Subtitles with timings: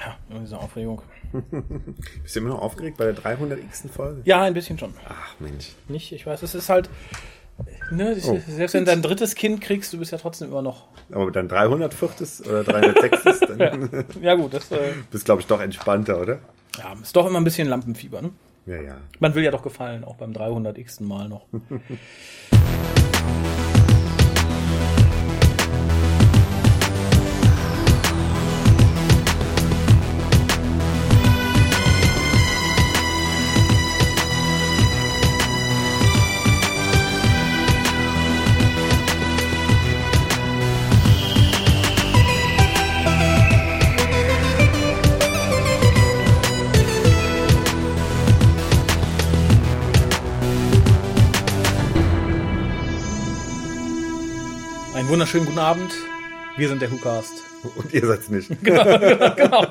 [0.00, 1.02] Ja, diese Aufregung.
[2.22, 3.58] Bist du immer noch aufgeregt bei der 300.
[3.94, 4.20] Folge?
[4.24, 4.94] Ja, ein bisschen schon.
[5.08, 5.72] Ach Mensch.
[5.88, 6.88] Nicht, ich weiß, es ist halt.
[7.90, 8.38] Ne, Oh.
[8.46, 10.86] Selbst wenn du dein drittes Kind kriegst, du bist ja trotzdem immer noch.
[11.10, 12.46] Aber dann 304.
[12.48, 13.40] oder 306.
[13.58, 16.38] dann Ja, gut, das äh, bist glaube ich doch entspannter, oder?
[16.78, 18.22] ja, ist doch immer ein bisschen Lampenfieber.
[18.22, 18.30] Ne?
[18.66, 18.98] Ja, ja.
[19.18, 21.02] Man will ja doch gefallen, auch beim 300x.
[21.02, 21.46] Mal noch.
[55.08, 55.90] Einen wunderschönen guten Abend.
[56.58, 57.32] Wir sind der WhoCast.
[57.76, 58.50] Und ihr seid's nicht.
[58.62, 59.66] Genau.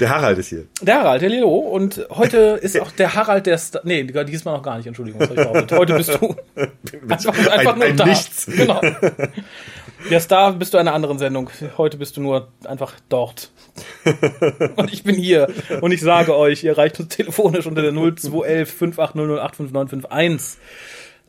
[0.00, 0.64] Der Harald ist hier.
[0.80, 1.50] Der Harald, der Leo.
[1.50, 3.82] Und heute ist auch der Harald der Star.
[3.84, 5.20] Nee, diesmal noch gar nicht, Entschuldigung.
[5.20, 6.34] Heute bist du
[7.06, 8.06] einfach, einfach ein, nur ein da.
[8.06, 8.46] Nichts.
[8.46, 8.80] Genau.
[10.08, 11.50] Der Star bist du einer anderen Sendung.
[11.76, 13.50] Heute bist du nur einfach dort.
[14.76, 15.48] Und ich bin hier.
[15.82, 20.56] Und ich sage euch, ihr erreicht uns telefonisch unter der 0211 58008591.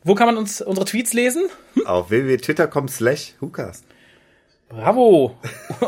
[0.04, 1.50] Wo kann man uns unsere Tweets lesen?
[1.86, 3.86] Auf www.twitter.com slash Hucast.
[4.70, 5.38] Bravo.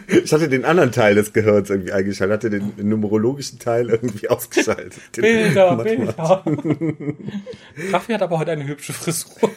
[0.08, 5.02] Ich hatte den anderen Teil des Gehirns irgendwie eingeschaltet, hatte den numerologischen Teil irgendwie ausgeschaltet.
[5.12, 6.44] Bilder, Bilder.
[7.92, 9.50] Raffi hat aber heute eine hübsche Frisur.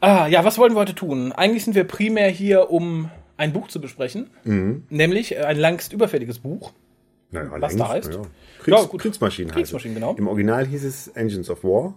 [0.00, 1.30] ah, ja, was wollen wir heute tun?
[1.30, 4.30] Eigentlich sind wir primär hier, um ein Buch zu besprechen.
[4.44, 4.84] Mhm.
[4.90, 6.72] Nämlich äh, ein längst überfälliges Buch.
[7.30, 8.12] Naja, Was da heißt?
[8.12, 8.22] Ja.
[8.62, 9.00] Kriegs, Ja, gut.
[9.00, 10.14] Kriegsmaschinen, Kriegsmaschinen, genau.
[10.16, 11.94] Im Original hieß es Engines of War.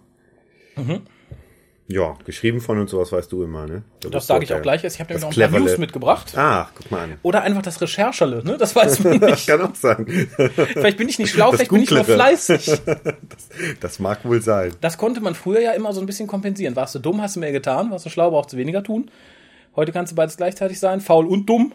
[1.86, 3.82] Ja, geschrieben von und sowas weißt du immer, ne?
[4.00, 4.82] Du Das sage ich auch gleich.
[4.84, 5.60] Ich habe nämlich das noch ein paar.
[5.60, 6.32] News mitgebracht.
[6.34, 7.18] Ach, guck mal an.
[7.22, 8.56] Oder einfach das Rechercherle, ne?
[8.58, 9.46] Das weiß man nicht.
[9.46, 10.06] Kann auch sein.
[10.06, 12.80] Vielleicht bin ich nicht schlau, Das vielleicht bin ich nur fleißig.
[13.80, 14.72] Das mag wohl sein.
[14.80, 16.74] Das konnte man früher ja immer so ein bisschen kompensieren.
[16.74, 17.90] Warst du dumm, hast du mehr getan.
[17.90, 19.10] Warst du schlau, brauchst du weniger tun.
[19.76, 21.72] Heute kannst du beides gleichzeitig sein, faul und dumm.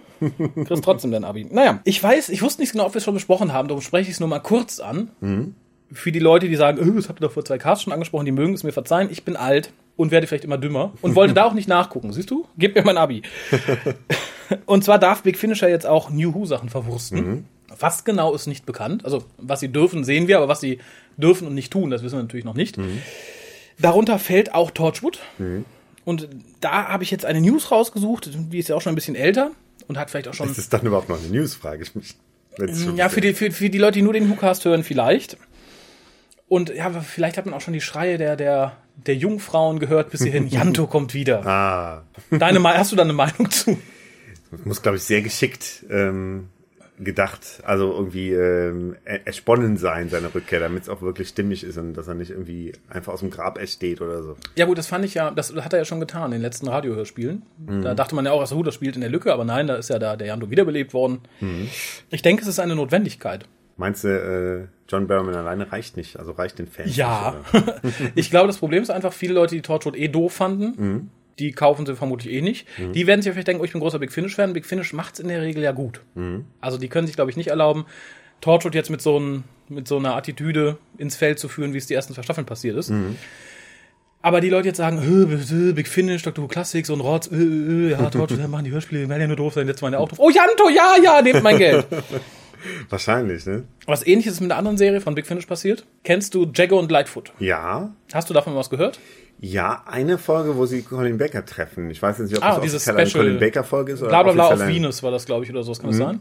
[0.66, 1.46] Kriegst trotzdem dein Abi.
[1.50, 4.10] Naja, ich weiß, ich wusste nicht genau, ob wir es schon besprochen haben, darum spreche
[4.10, 5.12] ich es nur mal kurz an.
[5.92, 8.26] Für die Leute, die sagen, oh, das habt ihr doch vor zwei Casts schon angesprochen,
[8.26, 9.10] die mögen es mir verzeihen.
[9.12, 12.14] Ich bin alt und werde vielleicht immer dümmer und wollte da auch nicht nachgucken.
[12.14, 12.46] Siehst du?
[12.58, 13.22] Gib mir mein Abi.
[14.66, 17.46] und zwar darf Big Finisher jetzt auch New Who Sachen verwursten.
[17.80, 19.04] Was genau ist nicht bekannt.
[19.04, 20.80] Also, was sie dürfen, sehen wir, aber was sie
[21.18, 22.78] dürfen und nicht tun, das wissen wir natürlich noch nicht.
[23.80, 25.20] Darunter fällt auch Torchwood.
[26.10, 26.28] Und
[26.60, 29.52] da habe ich jetzt eine News rausgesucht, die ist ja auch schon ein bisschen älter
[29.88, 30.50] und hat vielleicht auch schon.
[30.50, 32.16] Ist das dann überhaupt noch eine News, frage ich mich.
[32.58, 35.38] Schon Ja, für die, für, für die Leute, die nur den WhoCast hören, vielleicht.
[36.48, 40.24] Und ja, vielleicht hat man auch schon die Schreie der, der, der Jungfrauen gehört bis
[40.24, 40.48] hierhin.
[40.50, 41.46] Janto kommt wieder.
[41.46, 43.78] Ah, Deine, hast du da eine Meinung zu?
[44.66, 46.50] muss, glaube ich, sehr geschickt ähm,
[47.00, 51.78] gedacht, also irgendwie ähm, er- ersponnen sein, seine Rückkehr, damit es auch wirklich stimmig ist
[51.78, 54.36] und dass er nicht irgendwie einfach aus dem Grab ersteht oder so.
[54.56, 56.68] Ja gut, das fand ich ja, das hat er ja schon getan in den letzten
[56.68, 57.44] Radiohörspielen.
[57.82, 59.90] Da dachte man ja auch, so, das spielt in der Lücke, aber nein, da ist
[59.90, 61.20] ja da der Janto wiederbelebt worden.
[62.10, 63.46] Ich denke, es ist eine Notwendigkeit.
[63.78, 66.20] Meinst du, äh, John Barrowman alleine reicht nicht?
[66.20, 67.36] Also reicht den Fans Ja.
[67.54, 67.96] nicht?
[68.16, 71.86] ich glaube, das Problem ist einfach, viele Leute, die Torchwood eh doof fanden, die kaufen
[71.86, 72.68] sie vermutlich eh nicht.
[72.94, 74.54] Die werden sich vielleicht denken, oh, ich bin großer Big Finish-Fan.
[74.54, 76.02] Big Finish macht's in der Regel ja gut.
[76.62, 77.86] Also die können sich, glaube ich, nicht erlauben,
[78.42, 81.88] Torchwood jetzt mit so, ein, mit so einer Attitüde ins Feld zu führen, wie es
[81.88, 82.92] die ersten zwei Staffeln passiert ist.
[84.22, 86.44] Aber die Leute jetzt sagen, "Hö, Big Finish, Dr.
[86.44, 89.54] Who Classic, so ein Rotz, äh, ja, Torchwood, machen die Hörspiele, werden ja nur doof
[89.54, 90.20] sein, jetzt waren ja auch doof.
[90.20, 91.86] Oh, Janto, ja, ja, nehmt mein Geld.
[92.90, 93.64] Wahrscheinlich, ne?
[93.86, 95.86] Was ähnliches ist mit einer anderen Serie von Big Finish passiert.
[96.04, 97.32] Kennst du Jagger und Lightfoot?
[97.40, 97.94] Ja.
[98.14, 99.00] Hast du davon was gehört?
[99.42, 101.90] Ja, eine Folge, wo sie Colin Baker treffen.
[101.90, 104.24] Ich weiß jetzt nicht, ob Ah, das eine Special- Colin Baker Folge ist oder Bla
[104.24, 106.20] bla bla auf Venus war das, glaube ich, oder so, kann das sein?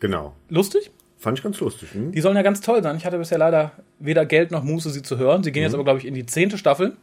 [0.00, 0.34] Genau.
[0.48, 0.90] Lustig?
[1.18, 1.94] Fand ich ganz lustig.
[1.94, 2.10] Hm?
[2.12, 2.96] Die sollen ja ganz toll sein.
[2.96, 5.44] Ich hatte bisher leider weder Geld noch Muße, sie zu hören.
[5.44, 6.96] Sie gehen jetzt aber, glaube ich, in die zehnte Staffel.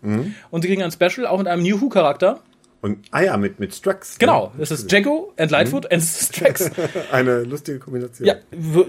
[0.52, 2.42] Und sie kriegen ein Special, auch mit einem New Who-Charakter.
[2.82, 4.14] Und, ah ja, mit, mit Strax.
[4.14, 4.20] ne?
[4.20, 6.72] Genau, es ist Jacko and Lightfoot and Strax.
[7.12, 8.26] Eine lustige Kombination.
[8.28, 8.36] ja,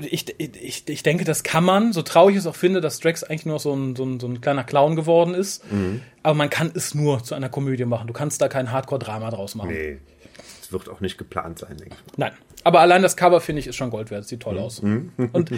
[0.02, 3.25] ich, ich, ich denke, das kann man, so traurig ich es auch finde, dass Strax
[3.25, 5.64] eigentlich nur so ein, so ein, so ein kleiner Clown geworden ist.
[6.22, 8.06] Aber man kann es nur zu einer Komödie machen.
[8.06, 9.70] Du kannst da kein Hardcore-Drama draus machen.
[9.70, 9.98] Nee.
[10.70, 12.19] Das wird auch nicht geplant sein, denke ich.
[12.19, 12.32] Nein.
[12.62, 14.25] Aber allein das Cover, finde ich, ist schon Gold wert.
[14.26, 14.82] Sieht toll aus.
[14.82, 15.11] Mhm.
[15.32, 15.50] Und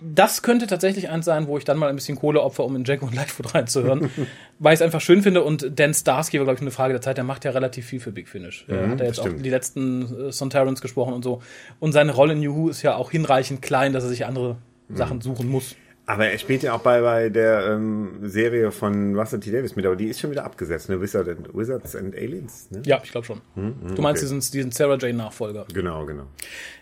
[0.00, 2.84] das könnte tatsächlich eins sein, wo ich dann mal ein bisschen Kohle opfer, um in
[2.84, 4.10] Jack und Lightfoot reinzuhören.
[4.58, 5.42] weil ich es einfach schön finde.
[5.42, 7.16] Und Dan Starsky war, glaube ich, eine Frage der Zeit.
[7.16, 8.64] Der macht ja relativ viel für Big Finish.
[8.68, 11.42] Er hat ja jetzt auch die letzten äh, Sontarans gesprochen und so.
[11.80, 14.56] Und seine Rolle in New Who ist ja auch hinreichend klein, dass er sich andere
[14.88, 15.76] Sachen suchen muss.
[16.06, 19.50] Aber er spielt ja auch bei, bei der ähm, Serie von Russell T.
[19.50, 21.00] Davis mit, aber die ist schon wieder abgesetzt, ne?
[21.00, 22.82] Wizard and, Wizards and Aliens, ne?
[22.84, 23.40] Ja, ich glaube schon.
[23.54, 24.34] du meinst okay.
[24.34, 25.66] diesen, diesen Sarah Jane Nachfolger?
[25.72, 26.26] Genau, genau.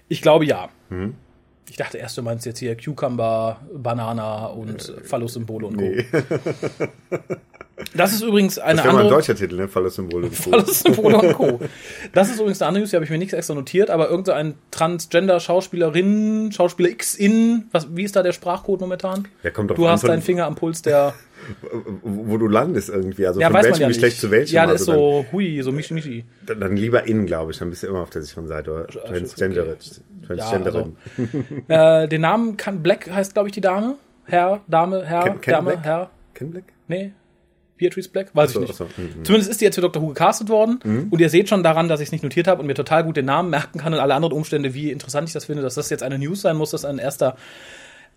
[0.09, 0.69] Ich glaube ja.
[1.71, 5.85] Ich dachte erst, du meinst jetzt hier Cucumber, Banana und äh, Phallus-Symbole und Co.
[7.95, 9.17] Das ist übrigens eine Das wäre mal ein andere.
[9.19, 9.67] deutscher Titel, ne?
[9.69, 10.51] Phallus-Symbol und Co.
[10.51, 11.61] Phallus-Symbole und Co.
[12.13, 14.55] Das ist übrigens eine andere News, die habe ich mir nichts extra notiert, aber irgendein
[14.71, 19.29] Transgender-Schauspielerin, Schauspieler X-In, was, wie ist da der Sprachcode momentan?
[19.43, 21.15] Ja, kommt doch du hast deinen Finger am Puls der.
[22.03, 24.55] wo du landest irgendwie, also Ja, von welchem ja Geschlecht zu welchem.
[24.55, 26.25] ja, der also ist so, hui, so Michi Michi.
[26.47, 28.71] dann, dann lieber innen, glaube ich, dann bist du immer auf der sicheren Seite.
[28.73, 29.77] Oder Transgender,
[30.25, 30.97] Transgenderin.
[31.67, 33.97] Äh, den Namen kann Black heißt, glaube ich, die Dame.
[34.25, 35.85] Herr, Dame, Herr, Ken- Ken Dame, Black?
[35.85, 36.11] Herr.
[36.35, 36.65] Ken Black?
[36.87, 37.13] Nee.
[37.79, 38.35] Beatrice Black?
[38.35, 38.75] Weiß ich So, nicht.
[38.75, 39.25] so, mhm.
[39.25, 41.09] Zumindest ist die jetzt für Doctor Who gecastet worden.
[41.11, 43.17] Und ihr seht schon daran, dass ich es nicht notiert habe und mir total gut
[43.17, 45.91] den Namen merken kann und alle anderen Umstände, wie interessant ich das finde, dass das
[45.91, 47.37] jetzt eine News sein muss, dass ein erster,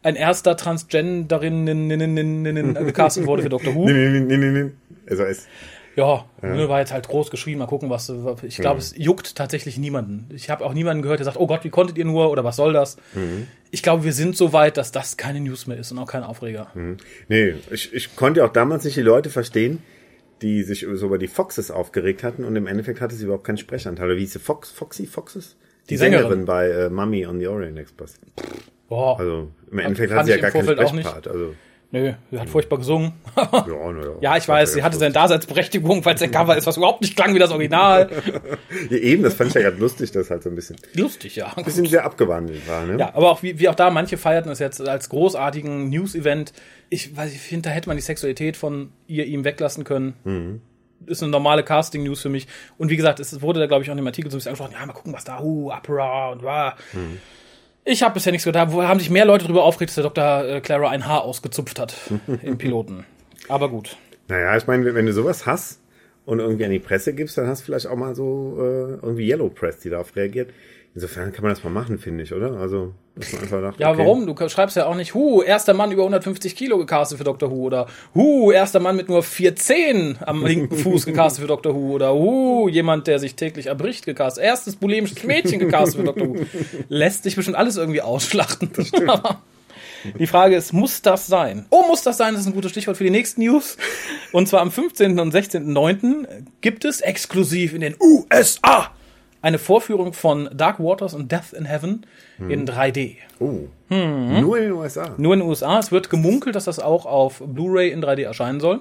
[0.04, 1.66] ein erster Transgenderin
[2.86, 3.88] gecastet wurde für Doctor Who.
[5.10, 5.48] Also es,
[5.95, 7.59] Ja, ne, war jetzt halt groß geschrieben.
[7.59, 8.12] Mal gucken, was.
[8.44, 10.30] Ich glaube, es juckt tatsächlich niemanden.
[10.36, 12.57] Ich habe auch niemanden gehört, der sagt, oh Gott, wie konntet ihr nur oder was
[12.57, 12.97] soll das?
[13.71, 16.24] Ich glaube, wir sind so weit, dass das keine News mehr ist und auch kein
[16.24, 16.68] Aufreger.
[17.30, 19.81] nee, ich, ich konnte ja auch damals nicht die Leute verstehen,
[20.42, 23.57] die sich so über die Foxes aufgeregt hatten und im Endeffekt hatte sie überhaupt keinen
[23.57, 24.07] Sprechanteil.
[24.07, 24.39] Oder wie hieß sie?
[24.39, 25.56] Fox, Foxy Foxes?
[25.89, 26.45] Die Sängerin.
[26.45, 28.19] bei äh, Mummy on the Orient Express.
[28.89, 30.65] Boah, Also im Endeffekt hat sie ja gar keinen.
[30.65, 31.27] Sprechpart.
[31.27, 31.56] Also,
[31.95, 33.13] nö, sie hat furchtbar gesungen.
[33.36, 33.94] ja, ja.
[34.21, 37.15] ja, ich weiß, sie hatte seine Daseinsberechtigung, weil es ein Cover ist, was überhaupt nicht
[37.15, 38.09] klang wie das Original.
[38.89, 41.53] Ja, eben, das fand ich ja gerade lustig, dass halt so ein bisschen, Lustig, ja.
[41.56, 42.86] bisschen sehr abgewandelt war.
[42.86, 42.97] Ne?
[43.00, 46.53] Ja, aber auch wie, wie auch da, manche feierten es jetzt als großartigen News-Event.
[46.89, 50.62] Ich weiß, ich finde, da hätte man die Sexualität von ihr ihm weglassen können.
[51.06, 52.47] Ist eine normale Casting-News für mich.
[52.77, 54.50] Und wie gesagt, es wurde da, glaube ich, auch in dem Artikel so ein bisschen
[54.50, 56.75] angesprochen, ja, mal gucken, was da, uh, Opera und wa.
[57.87, 58.55] Ich habe bisher nichts gehört.
[58.55, 60.55] Da haben sich mehr Leute darüber aufgeregt, dass der Dr.
[60.55, 61.95] äh, Clara ein Haar ausgezupft hat
[62.41, 63.05] im Piloten.
[63.47, 63.95] Aber gut.
[64.27, 65.79] Naja, ich meine, wenn du sowas hast
[66.25, 69.29] und irgendwie an die Presse gibst, dann hast du vielleicht auch mal so äh, irgendwie
[69.29, 70.49] Yellow Press, die darauf reagiert.
[70.95, 72.53] Insofern kann man das mal machen, finde ich, oder?
[72.53, 74.25] Also, dass man einfach dachte, Ja, okay, warum?
[74.25, 77.51] Du schreibst ja auch nicht, hu, erster Mann über 150 Kilo gecastet für Dr.
[77.51, 81.75] Who oder hu, erster Mann mit nur 410 am linken Fuß gecastet für Dr.
[81.75, 86.30] Who oder hu, jemand, der sich täglich erbricht gecastet, erstes bulimisches Mädchen gecastet für Dr.
[86.30, 86.45] Who.
[86.88, 88.71] Lässt sich bestimmt alles irgendwie ausschlachten.
[89.06, 89.42] Aber
[90.18, 91.65] die Frage ist, muss das sein?
[91.71, 92.36] Oh, muss das sein?
[92.36, 93.75] Das ist ein gutes Stichwort für die nächsten News.
[94.31, 95.19] Und zwar am 15.
[95.19, 96.25] und 16.09.
[96.62, 98.92] gibt es exklusiv in den USA
[99.45, 102.06] eine Vorführung von Dark Waters und Death in Heaven
[102.50, 103.18] in 3D.
[103.39, 104.42] Oh, Mhm.
[104.42, 105.13] nur in den USA.
[105.18, 105.77] Nur in den USA.
[105.77, 108.80] Es wird gemunkelt, dass das auch auf Blu-ray in 3D erscheinen soll.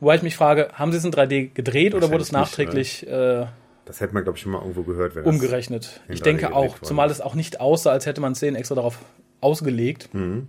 [0.00, 2.36] Wobei ich mich frage, haben sie es in 3D gedreht oder wurde es Mhm.
[2.38, 3.46] Wahrscheinlich nachträglich äh,
[3.86, 5.14] Das hätte man, glaube ich, schon mal irgendwo gehört.
[5.14, 6.00] Wenn umgerechnet?
[6.08, 8.98] Ich 3D denke auch, zumal es auch nicht aussah, als hätte man Szenen extra darauf
[9.40, 10.08] ausgelegt.
[10.12, 10.48] Mhm.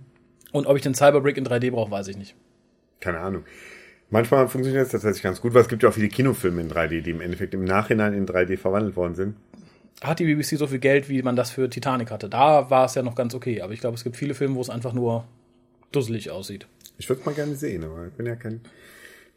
[0.52, 2.34] Und ob ich den Cyberbrick in 3D brauche, weiß ich nicht.
[3.00, 3.44] Keine Ahnung.
[4.10, 7.00] Manchmal funktioniert das tatsächlich ganz gut, weil es gibt ja auch viele Kinofilme in 3D,
[7.02, 9.36] die im Endeffekt im Nachhinein in 3D verwandelt worden sind.
[10.02, 12.28] Hat die BBC so viel Geld, wie man das für Titanic hatte?
[12.28, 13.62] Da war es ja noch ganz okay.
[13.62, 15.24] Aber ich glaube, es gibt viele Filme, wo es einfach nur
[15.90, 16.66] dusselig aussieht.
[16.98, 18.60] Ich würde es mal gerne sehen, aber ich bin ja kein,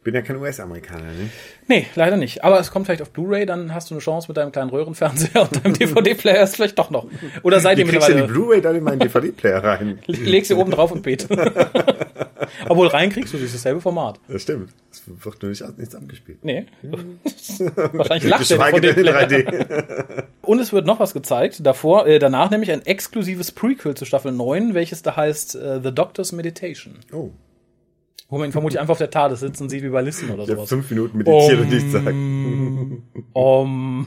[0.04, 1.30] bin ja kein US-Amerikaner, ne?
[1.66, 2.44] Nee, leider nicht.
[2.44, 5.42] Aber es kommt vielleicht auf Blu-ray, dann hast du eine Chance mit deinem kleinen Röhrenfernseher
[5.42, 7.06] und deinem DVD-Player ist vielleicht doch noch.
[7.42, 8.32] Oder seid ihr kriegst du die mittlerweile...
[8.32, 9.98] Blu-ray dann in meinen DVD-Player rein?
[10.06, 11.28] Leg sie oben drauf und bete.
[12.68, 14.20] Obwohl rein kriegst du dieses dasselbe Format.
[14.28, 14.70] Das stimmt.
[14.90, 16.38] Es wird nur nicht, nichts abgespielt.
[16.44, 16.66] Nee.
[16.82, 19.88] Wahrscheinlich lacht Geschweige denn in DVD-Player.
[20.08, 20.24] 3D.
[20.42, 21.64] Und es wird noch was gezeigt.
[21.64, 25.94] Davor, äh, danach nämlich ein exklusives Prequel zu Staffel 9, welches da heißt äh, The
[25.94, 26.94] Doctor's Meditation.
[27.12, 27.30] Oh,
[28.28, 30.48] Wo man ihn vermutlich einfach auf der Tade sitzen sieht wie bei Listen oder ich
[30.48, 30.68] sowas.
[30.68, 33.02] fünf Minuten meditiert Um, und nichts sagen.
[33.32, 34.06] Um,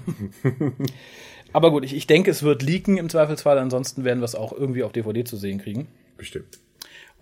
[1.54, 3.58] aber gut, ich, ich denke, es wird leaken im Zweifelsfall.
[3.60, 5.88] Ansonsten werden wir es auch irgendwie auf DVD zu sehen kriegen.
[6.18, 6.60] Bestimmt.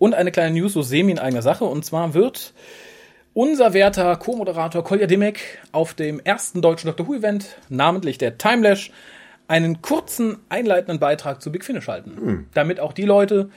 [0.02, 1.64] Und eine kleine News, so semi in eigener Sache.
[1.64, 2.54] Und zwar wird
[3.34, 8.90] unser werter Co-Moderator Kolja Dimek auf dem ersten deutschen Doctor Who-Event, namentlich der Timelash,
[9.46, 12.48] einen kurzen einleitenden Beitrag zu Big Finish halten.
[12.52, 13.50] Damit auch die Leute,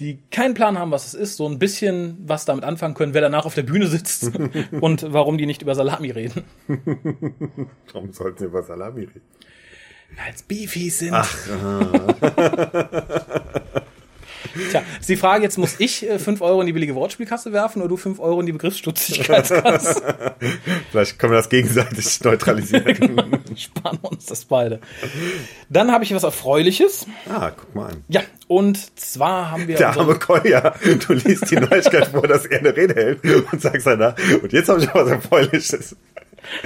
[0.00, 3.20] die keinen Plan haben, was es ist, so ein bisschen was damit anfangen können, wer
[3.20, 4.32] danach auf der Bühne sitzt
[4.80, 6.42] und warum die nicht über Salami reden.
[7.92, 9.22] Warum sollten wir über Salami reden?
[10.26, 11.14] Als Beefies sind.
[14.70, 17.80] Tja, ist die Frage, jetzt muss ich äh, 5 Euro in die billige Wortspielkasse werfen
[17.80, 20.02] oder du 5 Euro in die Begriffsstutzigkeitskasse?
[20.90, 23.40] Vielleicht können wir das gegenseitig neutralisieren.
[23.56, 24.80] Sparen wir uns das beide.
[25.68, 27.06] Dann habe ich was Erfreuliches.
[27.28, 28.04] ah, guck mal an.
[28.08, 29.76] Ja, und zwar haben wir...
[29.76, 30.74] Der arme Kolja,
[31.06, 34.68] du liest die Neuigkeit vor, dass er eine Rede hält und sagst dann, und jetzt
[34.68, 35.96] habe ich was Erfreuliches.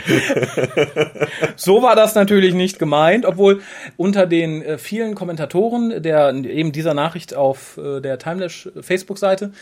[1.57, 3.61] So war das natürlich nicht gemeint, obwohl
[3.97, 9.53] unter den äh, vielen Kommentatoren der eben dieser Nachricht auf äh, der Timelash Facebook-Seite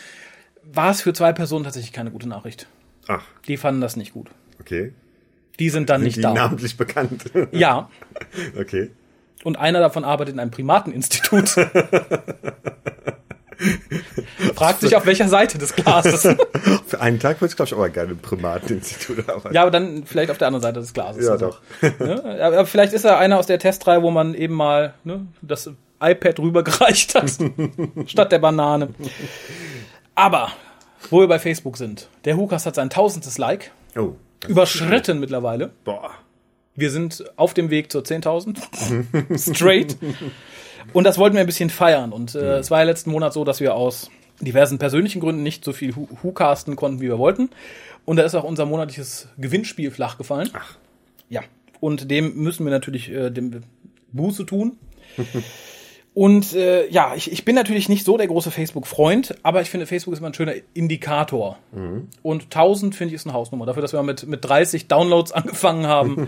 [0.63, 2.67] war es für zwei Personen tatsächlich keine gute Nachricht.
[3.07, 4.29] Ach, Die fanden das nicht gut.
[4.59, 4.93] okay.
[5.59, 6.33] Die sind dann Sind nicht die da.
[6.33, 7.23] namentlich bekannt?
[7.51, 7.89] Ja,
[8.59, 8.91] Okay.
[9.43, 11.55] und einer davon arbeitet in einem Primateninstitut.
[14.57, 16.21] Fragt sich, auf welcher Seite des Glases.
[16.87, 19.53] Für einen Tag würde ich, glaube ich, aber gerne im Primateninstitut arbeiten.
[19.55, 21.25] Ja, aber dann vielleicht auf der anderen Seite des Glases.
[21.25, 21.61] Ja, Also, doch.
[21.99, 22.39] Ne?
[22.41, 25.69] Aber vielleicht ist er einer aus der Testreihe, wo man eben mal ne, das
[26.01, 27.31] iPad rübergereicht hat,
[28.07, 28.89] statt der Banane.
[30.15, 30.51] Aber,
[31.09, 34.13] wo wir bei Facebook sind, der Hukas hat sein tausendstes Like, Oh.
[34.47, 35.71] überschritten mittlerweile.
[35.83, 36.11] Boah.
[36.75, 38.57] Wir sind auf dem Weg zur 10.000.
[39.55, 39.97] Straight.
[40.93, 42.11] Und das wollten wir ein bisschen feiern.
[42.13, 45.63] Und äh, es war ja letzten Monat so, dass wir aus diversen persönlichen Gründen nicht
[45.65, 47.49] so viel Hu- Hu-casten konnten, wie wir wollten.
[48.05, 50.49] Und da ist auch unser monatliches Gewinnspiel flach gefallen.
[50.53, 50.75] Ach.
[51.29, 51.41] Ja.
[51.79, 53.63] Und dem müssen wir natürlich äh, dem
[54.11, 54.77] Buße tun.
[56.13, 59.85] Und äh, ja, ich, ich bin natürlich nicht so der große Facebook-Freund, aber ich finde,
[59.85, 61.59] Facebook ist immer ein schöner Indikator.
[62.23, 63.67] Und 1000 finde ich ist eine Hausnummer.
[63.67, 66.27] Dafür, dass wir mit, mit 30 Downloads angefangen haben,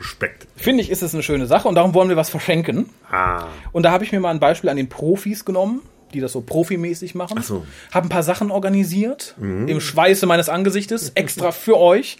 [0.00, 0.46] Respekt.
[0.56, 1.68] finde ich, ist es eine schöne Sache.
[1.68, 2.88] Und darum wollen wir was verschenken.
[3.10, 3.44] Ah.
[3.72, 5.82] Und da habe ich mir mal ein Beispiel an den Profis genommen,
[6.14, 7.38] die das so profimäßig machen.
[7.40, 7.66] Ach so.
[7.92, 12.18] Habe ein paar Sachen organisiert, im Schweiße meines Angesichtes, extra für euch.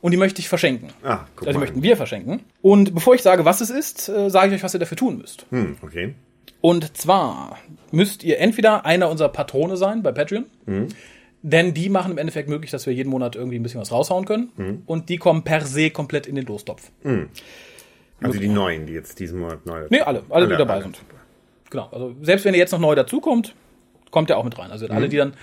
[0.00, 0.90] Und die möchte ich verschenken.
[1.02, 1.60] Ah, guck also die mal.
[1.60, 2.40] möchten wir verschenken.
[2.62, 5.18] Und bevor ich sage, was es ist, äh, sage ich euch, was ihr dafür tun
[5.18, 5.44] müsst.
[5.50, 6.14] Hm, okay.
[6.60, 7.58] Und zwar
[7.90, 10.46] müsst ihr entweder einer unserer Patrone sein bei Patreon,
[11.42, 14.24] denn die machen im Endeffekt möglich, dass wir jeden Monat irgendwie ein bisschen was raushauen
[14.24, 14.82] können.
[14.86, 16.90] Und die kommen per se komplett in den Lostopf.
[18.20, 19.86] Also die neuen, die jetzt diesen Monat neu.
[19.90, 20.82] Nee, alle, alle, die dabei alle.
[20.84, 21.00] sind.
[21.70, 21.88] Genau.
[21.92, 23.54] Also selbst wenn ihr jetzt noch neu dazukommt,
[24.10, 24.70] kommt ihr auch mit rein.
[24.70, 25.34] Also alle, die dann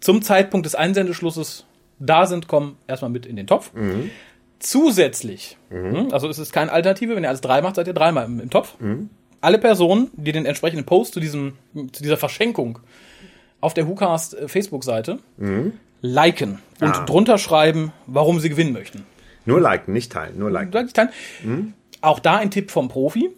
[0.00, 1.64] zum Zeitpunkt des Einsendeschlusses
[1.98, 3.70] da sind, kommen erstmal mit in den Topf.
[4.58, 8.26] Zusätzlich, hm, also es ist keine Alternative, wenn ihr alles drei macht, seid ihr dreimal
[8.26, 8.74] im, im Topf.
[9.40, 11.54] Alle Personen, die den entsprechenden Post zu, diesem,
[11.92, 12.78] zu dieser Verschenkung
[13.62, 15.18] auf der WhoCast äh, Facebook-Seite
[16.02, 17.04] liken und Ah.
[17.06, 19.06] drunter schreiben, warum sie gewinnen möchten.
[19.46, 20.72] Nur liken, nicht teilen, nur liken.
[20.72, 21.08] Sag ich dann.
[22.02, 23.30] Auch da ein Tipp vom Profi.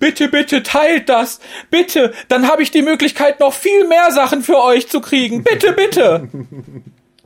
[0.00, 1.40] Bitte, bitte teilt das.
[1.70, 2.12] Bitte.
[2.28, 5.44] Dann habe ich die Möglichkeit, noch viel mehr Sachen für euch zu kriegen.
[5.44, 6.28] Bitte, bitte.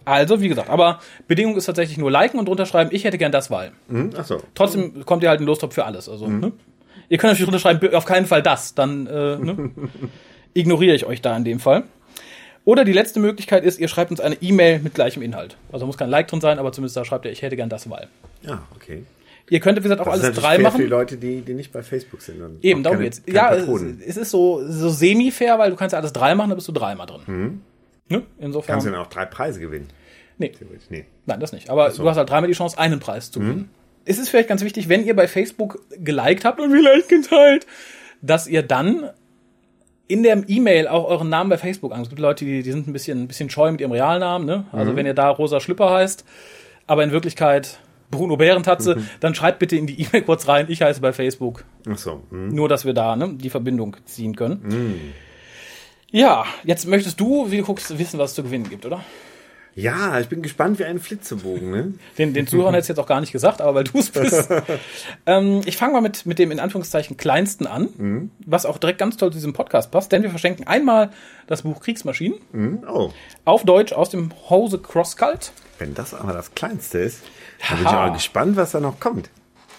[0.04, 3.30] Also, wie gesagt, aber Bedingung ist tatsächlich nur liken und drunter schreiben, ich hätte gern
[3.30, 3.72] das Wahl.
[3.90, 4.08] Hm?
[4.16, 4.40] Ach so.
[4.54, 6.08] Trotzdem kommt ihr halt ein Lostop für alles.
[6.08, 6.52] Also, ne?
[7.10, 8.74] Ihr könnt natürlich drunter schreiben, auf keinen Fall das.
[8.74, 9.70] Dann äh, ne?
[10.54, 11.84] ignoriere ich euch da in dem Fall.
[12.64, 15.58] Oder die letzte Möglichkeit ist, ihr schreibt uns eine E-Mail mit gleichem Inhalt.
[15.72, 17.88] Also muss kein Like drin sein, aber zumindest da schreibt ihr, ich hätte gern das
[17.90, 18.08] Wahl.
[18.42, 19.04] Ja, okay.
[19.50, 20.76] Ihr könnt, wie gesagt, auch Das ist alles natürlich drei fair machen.
[20.76, 22.40] für die Leute, die, die nicht bei Facebook sind.
[22.42, 23.22] und Eben, darum keine- geht's.
[23.26, 24.02] Ja, es, Patronen.
[24.06, 26.72] es ist so, so semi-fair, weil du kannst ja alles drei machen, da bist du
[26.72, 27.62] dreimal drin.
[28.08, 28.22] Ne?
[28.38, 28.74] Insofern.
[28.74, 29.88] Kannst du dann auch drei Preise gewinnen?
[30.38, 30.52] nee.
[30.90, 31.04] Nee.
[31.26, 31.68] nein, das nicht.
[31.70, 33.70] Aber du hast halt dreimal die Chance, einen Preis zu gewinnen.
[34.04, 37.66] Es ist vielleicht ganz wichtig, wenn ihr bei Facebook geliked habt und vielleicht geteilt,
[38.22, 39.10] dass ihr dann
[40.06, 42.00] in der E-Mail auch euren Namen bei Facebook an.
[42.02, 44.46] Es gibt Leute, die, die sind ein bisschen, ein bisschen scheu mit ihrem Realnamen.
[44.46, 44.64] Ne?
[44.72, 46.24] Also wenn ihr da Rosa Schlüpper heißt,
[46.86, 47.78] aber in Wirklichkeit
[48.10, 51.64] Bruno Bärentatze, dann schreibt bitte in die E-Mail kurz rein, ich heiße bei Facebook.
[51.88, 52.22] Ach so.
[52.30, 52.48] Hm.
[52.54, 55.14] Nur, dass wir da ne, die Verbindung ziehen können.
[56.10, 59.04] Ja, jetzt möchtest du, wie du guckst, wissen, was es zu gewinnen gibt, oder?
[59.74, 61.70] Ja, ich bin gespannt wie ein Flitzebogen.
[61.70, 61.94] Ne?
[62.18, 64.48] Den, den Zuhörern hätte ich jetzt auch gar nicht gesagt, aber weil du es bist.
[65.26, 69.16] ähm, ich fange mal mit, mit dem in Anführungszeichen kleinsten an, was auch direkt ganz
[69.18, 71.10] toll zu diesem Podcast passt, denn wir verschenken einmal
[71.46, 72.82] das Buch Kriegsmaschinen Hm?
[72.92, 73.12] Oh,
[73.44, 75.52] auf Deutsch aus dem Hause Crosscult.
[75.78, 77.22] wenn das aber das Kleinste ist,
[77.68, 79.30] dann bin ich aber gespannt, was da noch kommt.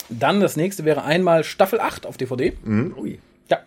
[0.09, 2.53] Dann das nächste wäre einmal Staffel 8 auf DVD.
[2.63, 2.95] Hm?
[2.97, 3.19] Ui.
[3.49, 3.59] Ja.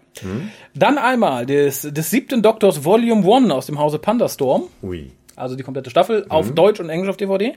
[0.74, 4.64] Dann einmal des, des siebten Doktors Volume 1 aus dem Hause Pandastorm.
[4.82, 5.10] Ui.
[5.34, 7.54] Also die komplette Staffel auf Deutsch und Englisch auf DVD.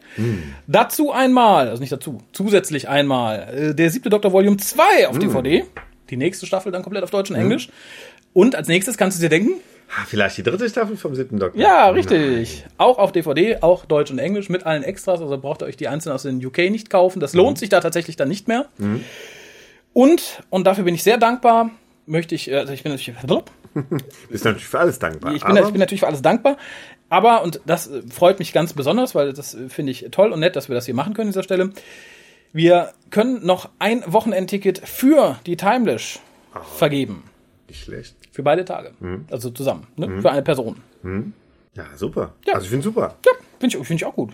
[0.66, 5.66] Dazu einmal, also nicht dazu, zusätzlich einmal äh, der siebte Doktor Volume 2 auf DVD.
[6.10, 7.70] Die nächste Staffel dann komplett auf Deutsch und Englisch.
[8.34, 9.54] Und als nächstes kannst du dir denken,
[10.06, 11.60] vielleicht die dritte Staffel vom siebten Doktor.
[11.60, 12.66] ja, richtig.
[12.78, 15.22] Auch auf DVD, auch Deutsch und Englisch mit allen Extras.
[15.22, 17.20] Also braucht ihr euch die einzelnen aus den UK nicht kaufen.
[17.20, 18.66] Das lohnt sich da tatsächlich dann nicht mehr.
[19.94, 21.72] Und, und dafür bin ich sehr dankbar,
[22.06, 23.18] möchte ich, äh, also ich bin natürlich,
[24.30, 25.34] Ist natürlich für alles dankbar.
[25.34, 26.58] Ich bin, ich bin natürlich für alles dankbar.
[27.10, 30.40] Aber, und das äh, freut mich ganz besonders, weil das äh, finde ich toll und
[30.40, 31.72] nett, dass wir das hier machen können an dieser Stelle.
[32.52, 36.20] Wir können noch ein Wochenendticket für die Timelash
[36.76, 37.24] vergeben.
[37.68, 38.16] nicht schlecht.
[38.36, 38.92] Für beide Tage.
[39.32, 40.22] Also zusammen, ne?
[40.22, 40.76] Für eine Person.
[41.74, 42.34] Ja, super.
[42.46, 42.56] Ja.
[42.56, 43.16] Also ich finde super.
[43.26, 44.34] Ja, finde ich, find ich auch gut.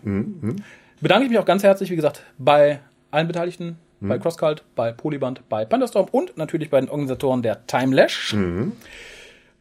[1.02, 2.80] Bedanke ich mich auch ganz herzlich, wie gesagt, bei
[3.12, 8.34] allen Beteiligten, bei CrossCult, bei Polyband, bei Pandastorm und natürlich bei den Organisatoren der Timelash.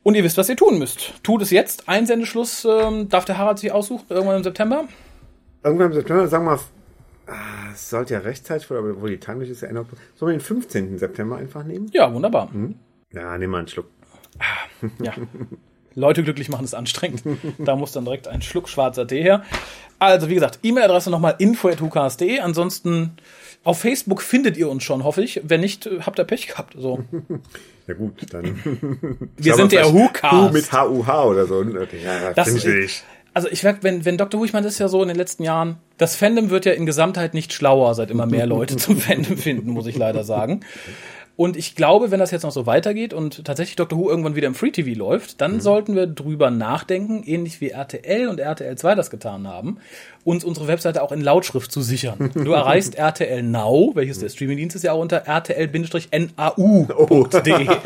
[0.03, 1.23] Und ihr wisst, was ihr tun müsst.
[1.23, 1.87] Tut es jetzt.
[1.87, 4.85] Einsendeschluss ähm, darf der Harald sich aussuchen, irgendwann im September.
[5.63, 6.61] Irgendwann im September, sagen wir mal,
[7.27, 9.85] ah, es sollte ja rechtzeitig, aber wo die Timeless ist ja Ende.
[10.15, 10.97] Sollen wir den 15.
[10.97, 11.91] September einfach nehmen?
[11.93, 12.49] Ja, wunderbar.
[13.13, 13.89] Ja, nehmen wir einen Schluck.
[15.03, 15.13] Ja.
[15.95, 17.23] Leute glücklich machen ist anstrengend.
[17.59, 19.43] Da muss dann direkt ein Schluck schwarzer Tee her.
[19.99, 22.39] Also, wie gesagt, E-Mail-Adresse nochmal info.hukas.de.
[22.39, 23.13] Ansonsten
[23.65, 25.41] auf Facebook findet ihr uns schon, hoffe ich.
[25.45, 26.75] Wenn nicht, habt ihr Pech gehabt.
[26.79, 27.05] So.
[27.87, 29.21] Ja gut, dann.
[29.37, 30.53] Wir sind der Hu Who-Cast.
[30.53, 31.65] mit H-U-H oder so.
[31.65, 33.03] Ja, Das finde ich.
[33.35, 34.39] Also ich merke, wenn, wenn Dr.
[34.39, 36.73] Who, ich meine, das ist ja so in den letzten Jahren, das Fandom wird ja
[36.73, 40.61] in Gesamtheit nicht schlauer, seit immer mehr Leute zum Fandom finden, muss ich leider sagen.
[41.41, 43.99] Und ich glaube, wenn das jetzt noch so weitergeht und tatsächlich Dr.
[43.99, 48.29] Who irgendwann wieder im Free TV läuft, dann sollten wir drüber nachdenken, ähnlich wie RTL
[48.29, 49.79] und RTL 2 das getan haben,
[50.23, 52.31] uns unsere Webseite auch in Lautschrift zu sichern.
[52.41, 56.29] Du erreichst RTL Now, welches der Streamingdienst ist ja auch unter rtl-nau.de.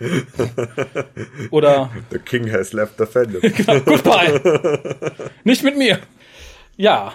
[1.52, 3.40] Oder The King has left the fandom.
[3.56, 4.40] genau, goodbye.
[5.44, 6.00] Nicht mit mir.
[6.76, 7.12] Ja,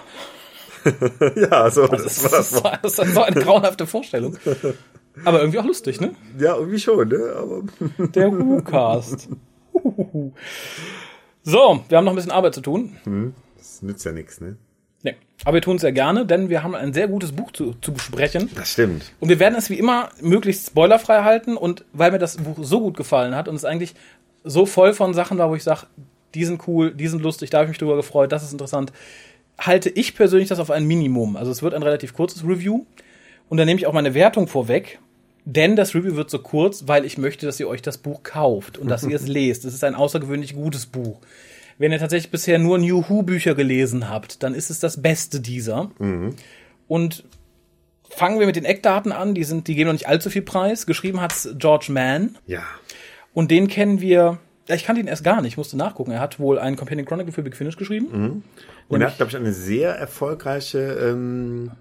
[1.36, 2.96] ja, so, das, das, ist, war das.
[2.96, 4.38] das ist so eine grauenhafte Vorstellung.
[5.26, 6.14] Aber irgendwie auch lustig, ne?
[6.38, 7.34] Ja, irgendwie schon, ne?
[7.36, 7.62] Aber
[8.14, 9.28] Der Who-Cast.
[11.42, 12.96] So, wir haben noch ein bisschen Arbeit zu tun.
[13.58, 14.56] das nützt ja nichts, ne?
[15.04, 15.14] Nee.
[15.44, 17.92] Aber wir tun es sehr gerne, denn wir haben ein sehr gutes Buch zu, zu
[17.92, 18.50] besprechen.
[18.56, 19.12] Das stimmt.
[19.20, 21.56] Und wir werden es wie immer möglichst spoilerfrei halten.
[21.56, 23.94] Und weil mir das Buch so gut gefallen hat und es eigentlich
[24.42, 25.86] so voll von Sachen war, wo ich sage,
[26.34, 28.92] die sind cool, die sind lustig, da habe ich mich drüber gefreut, das ist interessant,
[29.58, 31.36] halte ich persönlich das auf ein Minimum.
[31.36, 32.84] Also es wird ein relativ kurzes Review.
[33.48, 34.98] Und dann nehme ich auch meine Wertung vorweg.
[35.44, 38.78] Denn das Review wird so kurz, weil ich möchte, dass ihr euch das Buch kauft
[38.78, 39.66] und dass ihr es lest.
[39.66, 41.18] Es ist ein außergewöhnlich gutes Buch.
[41.78, 45.40] Wenn ihr tatsächlich bisher nur New Who Bücher gelesen habt, dann ist es das Beste
[45.40, 45.90] dieser.
[46.88, 47.24] Und
[48.10, 49.34] fangen wir mit den Eckdaten an.
[49.34, 50.86] Die sind, die geben noch nicht allzu viel Preis.
[50.86, 52.38] Geschrieben hat's George Mann.
[52.46, 52.62] Ja.
[53.32, 54.38] Und den kennen wir.
[54.68, 56.12] Ja, ich kannte ihn erst gar nicht, musste nachgucken.
[56.12, 58.42] Er hat wohl einen Companion Chronicle für Big Finish geschrieben.
[58.88, 61.72] Und er hat, glaube ich, eine sehr erfolgreiche, ähm,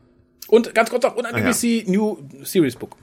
[0.48, 1.46] Und ganz kurz auch, und ein Ah, ja.
[1.52, 2.98] BBC New Series Book.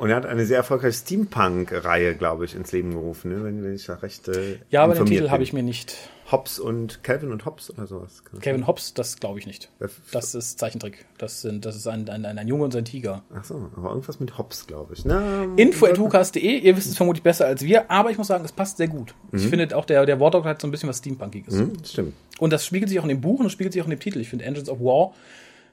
[0.00, 3.44] Und er hat eine sehr erfolgreiche Steampunk-Reihe, glaube ich, ins Leben gerufen, ne?
[3.44, 5.96] wenn, wenn ich da recht äh, Ja, aber den Titel habe ich mir nicht.
[6.32, 8.24] Hobbs und Calvin und Hobbs oder sowas.
[8.32, 9.70] Das Kevin Hobbs, das glaube ich nicht.
[9.78, 11.06] Das- Das ist Zeichentrick.
[11.18, 13.22] Das sind, das ist ein, ein, ein, Junge und sein Tiger.
[13.32, 15.04] Ach so, aber irgendwas mit Hobbs, glaube ich.
[15.04, 18.78] Na, Info.hukas.de, ihr wisst es vermutlich besser als wir, aber ich muss sagen, es passt
[18.78, 19.14] sehr gut.
[19.30, 19.38] Mhm.
[19.38, 21.54] Ich finde auch, der, der Wortlaut hat so ein bisschen was Steampunkiges.
[21.54, 22.14] Hm, stimmt.
[22.40, 24.00] Und das spiegelt sich auch in dem Buch und das spiegelt sich auch in dem
[24.00, 24.18] Titel.
[24.20, 25.14] Ich finde Engines of War,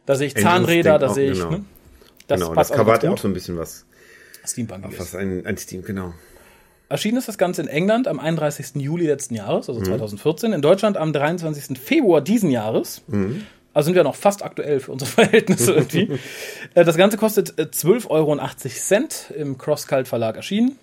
[0.06, 1.50] da sehe ich Zahnräder, da auch, sehe ich, genau.
[1.50, 1.66] ne?
[2.28, 3.86] Das genau, das passt Cover auch hat ja auch so ein bisschen was,
[4.46, 5.00] Steampunkiges.
[5.00, 6.14] was ein, ein Steam, genau.
[6.90, 8.76] Erschienen ist das Ganze in England am 31.
[8.76, 9.74] Juli letzten Jahres, Mhm.
[9.76, 10.54] also 2014.
[10.54, 11.78] In Deutschland am 23.
[11.80, 13.02] Februar diesen Jahres.
[13.08, 13.44] Mhm.
[13.74, 16.20] Also sind wir noch fast aktuell für unsere Verhältnisse irgendwie.
[16.76, 18.38] Äh, das Ganze kostet äh, 12,80 Euro
[19.42, 20.78] im Crosscult Verlag erschienen.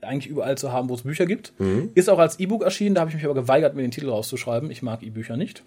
[0.00, 1.52] Eigentlich überall zu haben, wo es Bücher gibt.
[1.58, 1.90] Mhm.
[1.94, 4.70] Ist auch als E-Book erschienen, da habe ich mich aber geweigert, mir den Titel rauszuschreiben.
[4.70, 5.62] Ich mag E-Bücher nicht.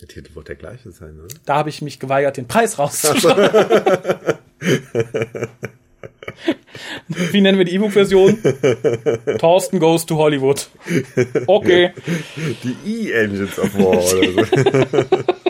[0.00, 1.28] Der Titel wird der gleiche sein, oder?
[1.44, 4.38] Da habe ich mich geweigert, den Preis rauszuschreiben.
[7.08, 8.38] Wie nennen wir die E-Book-Version?
[9.38, 10.68] Thorsten goes to Hollywood.
[11.46, 11.92] Okay.
[12.62, 15.24] Die E-Engines of War oder so.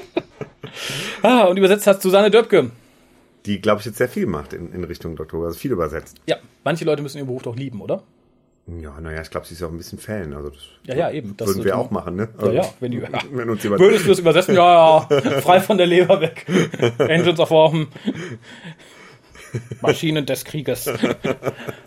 [1.23, 2.71] Ah, und übersetzt hat Susanne Döpke.
[3.47, 6.17] Die, glaube ich, jetzt sehr viel macht in, in Richtung Doktor, also viel übersetzt.
[6.27, 8.03] Ja, manche Leute müssen ihr Beruf doch lieben, oder?
[8.67, 10.33] Ja, naja, ich glaube, sie ist auch ein bisschen Fan.
[10.33, 11.37] Also das Ja, ja, eben.
[11.37, 12.29] Das würden wir auch machen, ne?
[12.41, 13.09] Ja, ja, wenn, die, ja.
[13.33, 14.55] Wenn uns jemand Würdest du es übersetzen?
[14.55, 16.47] Ja, ja, frei von der Leber weg.
[16.99, 17.75] Engines of War.
[19.53, 19.61] Hm.
[19.81, 20.91] Maschinen des Krieges.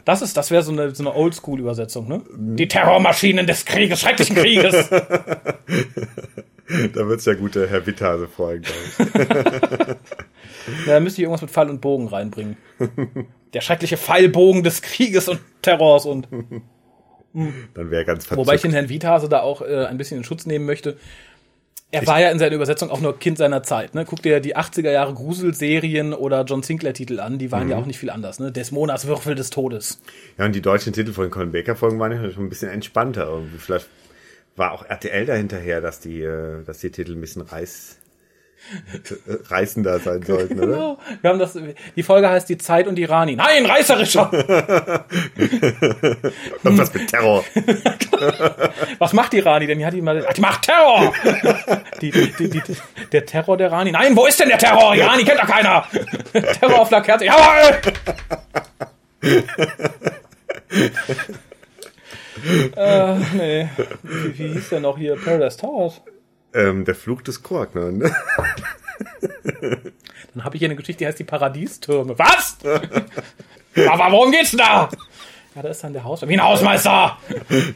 [0.06, 2.22] Das ist, das wäre so eine, so eine Oldschool-Übersetzung, ne?
[2.36, 4.90] Die Terrormaschinen des Krieges, schrecklichen Krieges.
[6.94, 9.96] Da wird es ja gut der Herr Witthase freuen, glaube ich.
[10.86, 12.56] Da müsste ich irgendwas mit Pfeil und Bogen reinbringen.
[13.54, 16.28] Der schreckliche Pfeilbogen des Krieges und Terrors und
[17.34, 18.38] Dann wäre ganz verzückt.
[18.38, 20.98] Wobei ich den Herrn Vithase da auch äh, ein bisschen in Schutz nehmen möchte.
[21.94, 23.94] Er war ja in seiner Übersetzung auch nur Kind seiner Zeit.
[23.94, 24.04] Ne?
[24.04, 28.00] Guck dir die 80er Jahre Gruselserien oder John Sinclair-Titel an, die waren ja auch nicht
[28.00, 28.40] viel anders.
[28.40, 28.52] Ne?
[28.52, 30.02] Des Monats Würfel des Todes.
[30.40, 33.28] Ja, und die deutschen Titel von Colin Baker Folgen waren ja schon ein bisschen entspannter
[33.28, 33.60] irgendwie.
[33.60, 33.88] Vielleicht
[34.56, 38.00] war auch RTL dahinterher, dass die, äh, dass die Titel ein bisschen reiß,
[39.50, 40.74] reißender sein sollten, oder?
[40.74, 40.98] Genau.
[41.22, 41.58] Wir haben das,
[41.96, 43.36] die Folge heißt Die Zeit und die Rani.
[43.36, 44.32] Nein, reißerischer!
[46.64, 47.44] Irgendwas mit Terror.
[49.00, 49.80] Was macht die Rani denn?
[49.80, 51.14] Die hat die mal, die macht Terror!
[52.02, 52.62] Die, die,
[53.12, 53.92] der Terror der Rani.
[53.92, 54.94] Nein, wo ist denn der Terror?
[54.96, 55.86] Die Rani kennt doch keiner!
[56.32, 57.26] Terror auf La Kerze.
[57.26, 57.82] Jawohl!
[62.76, 63.70] äh, nee.
[64.04, 65.16] Wie, wie hieß der noch hier?
[65.16, 66.02] Paradise Towers.
[66.54, 67.82] Ähm, der Fluch des Kork, ne?
[70.34, 72.18] Dann habe ich hier eine Geschichte, die heißt die Paradiestürme.
[72.18, 72.58] Was?
[72.64, 74.90] Aber worum geht's denn da?
[75.56, 76.30] Ja, da ist dann der Hausmeister.
[76.30, 77.18] Wie ein Hausmeister!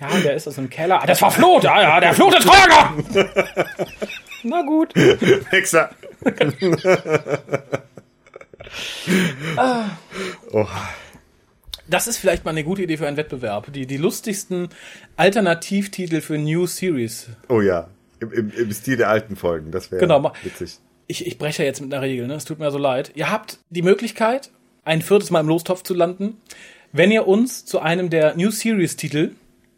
[0.02, 1.02] Ja, der ist aus dem Keller.
[1.02, 1.64] Ah, das war Flut!
[1.64, 2.94] Ja, ja, der Flut ist Trager!
[4.44, 4.94] Na gut.
[5.50, 5.92] Hexer.
[10.52, 10.66] oh.
[11.88, 13.72] Das ist vielleicht mal eine gute Idee für einen Wettbewerb.
[13.72, 14.70] Die, die lustigsten
[15.16, 17.30] Alternativtitel für New Series.
[17.48, 17.88] oh ja.
[18.20, 19.72] Im, im, Im Stil der alten Folgen.
[19.72, 20.80] Das wäre Genau, witzig.
[21.08, 22.36] Ich, ich breche jetzt mit einer Regel, ne?
[22.36, 23.12] Es tut mir so leid.
[23.16, 24.52] Ihr habt die Möglichkeit,
[24.84, 26.38] ein viertes Mal im Lostopf zu landen,
[26.92, 29.32] wenn ihr uns zu einem der New Series Titel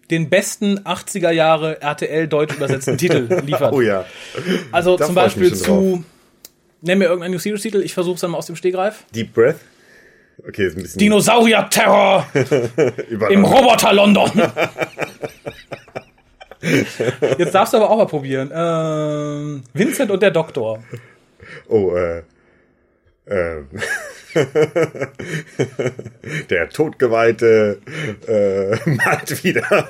[0.09, 3.73] den besten 80er Jahre RTL deutsch übersetzten Titel liefert.
[3.73, 4.05] Oh ja.
[4.71, 6.03] Also Da zum Beispiel zu,
[6.81, 9.05] nenn mir irgendeinen New Series Titel, ich versuche es dann mal aus dem Stegreif.
[9.13, 9.57] Deep Breath.
[10.47, 12.27] Okay, ist ein bisschen Dinosaurier-Terror
[13.29, 14.31] im Roboter London.
[17.37, 18.51] Jetzt darfst du aber auch mal probieren.
[18.53, 20.83] Ähm, Vincent und der Doktor.
[21.67, 22.23] Oh, äh.
[23.25, 23.63] äh
[26.49, 27.81] der Todgeweihte
[28.27, 29.87] äh, malt wieder.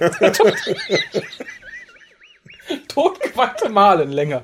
[2.88, 4.44] Totgeweihte Malen länger.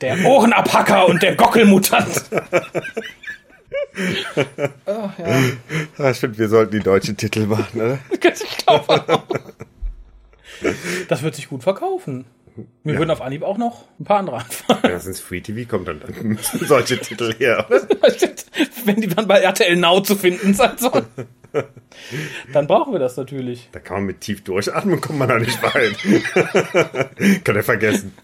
[0.00, 2.24] Der Ohrenabhacker und der Gockelmutant.
[4.86, 5.42] oh, ja.
[5.98, 7.98] Ah, finde, wir sollten die deutschen Titel machen, oder?
[11.08, 12.24] Das wird sich gut verkaufen.
[12.82, 14.82] Mir würden auf Anhieb auch noch ein paar andere anfallen.
[14.82, 17.66] Wenn das ins Free TV kommt, dann, dann solche Titel her.
[18.86, 21.04] Wenn die dann bei RTL Now zu finden sein sollen.
[22.52, 23.68] Dann brauchen wir das natürlich.
[23.72, 27.44] Da kann man mit tief durchatmen, kommt man da nicht weit.
[27.44, 28.14] kann er vergessen.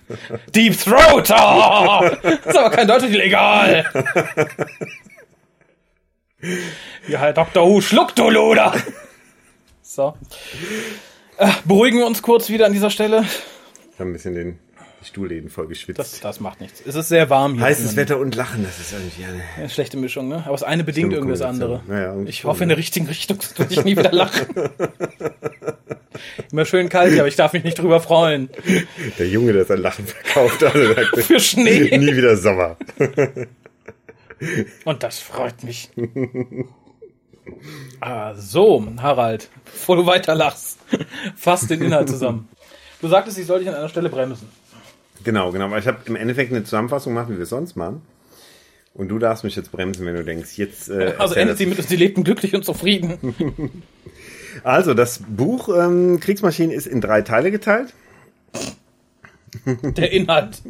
[0.55, 1.31] Deep Throat!
[1.31, 2.05] Oh,
[2.48, 3.85] ist aber kein deutscher Titel, egal.
[7.09, 7.68] Ja, Herr Dr.
[7.68, 8.74] Who, schluck du Luder!
[9.83, 10.14] So.
[11.38, 13.24] Äh, beruhigen wir uns kurz wieder an dieser Stelle.
[13.92, 14.59] Ich habe ein bisschen den
[15.02, 15.98] die Stuhlläden voll geschwitzt.
[15.98, 16.81] Das, das macht nichts.
[16.87, 17.62] Es ist sehr warm hier.
[17.62, 19.42] Heißes Wetter und Lachen, das ist irgendwie eine.
[19.57, 20.42] Eine schlechte Mischung, ne?
[20.44, 21.78] Aber das eine bedingt Stimmt, irgendwie das andere.
[21.78, 21.96] Kombination.
[21.98, 24.46] Ja, ja, irgendwie ich hoffe in der richtigen Richtung, würde ich nie wieder lachen.
[26.52, 28.50] Immer schön kalt aber ich darf mich nicht drüber freuen.
[29.18, 31.96] Der Junge, der sein Lachen verkauft, sagte, Für Schnee.
[31.98, 32.76] nie wieder Sommer.
[34.85, 35.90] Und das freut mich.
[38.00, 40.78] Ah, so, Harald, bevor du weiter lachst,
[41.37, 42.48] fass den Inhalt zusammen.
[43.00, 44.48] Du sagtest, ich soll dich an einer Stelle bremsen.
[45.24, 45.66] Genau, genau.
[45.66, 48.02] Aber ich habe im Endeffekt eine Zusammenfassung gemacht, wie wir es sonst machen.
[48.94, 50.88] Und du darfst mich jetzt bremsen, wenn du denkst, jetzt.
[50.90, 53.83] Äh, Also endet sie mit uns, sie lebten glücklich und zufrieden.
[54.64, 57.92] also, das Buch ähm, Kriegsmaschinen ist in drei Teile geteilt.
[59.66, 60.62] Der Inhalt.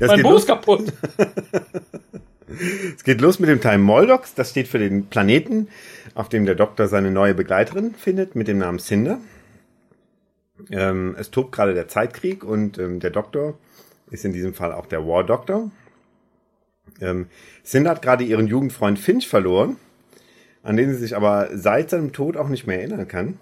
[0.00, 0.92] Mein Buch ist kaputt.
[2.96, 4.34] es geht los mit dem Teil Moldox.
[4.34, 5.68] Das steht für den Planeten,
[6.14, 9.18] auf dem der Doktor seine neue Begleiterin findet, mit dem Namen Cinder.
[10.70, 13.58] Ähm, es tobt gerade der Zeitkrieg und ähm, der Doktor
[14.10, 15.70] ist in diesem Fall auch der War Doctor.
[17.00, 17.26] Ähm,
[17.64, 19.76] Cinder hat gerade ihren Jugendfreund Finch verloren,
[20.62, 23.38] an den sie sich aber seit seinem Tod auch nicht mehr erinnern kann.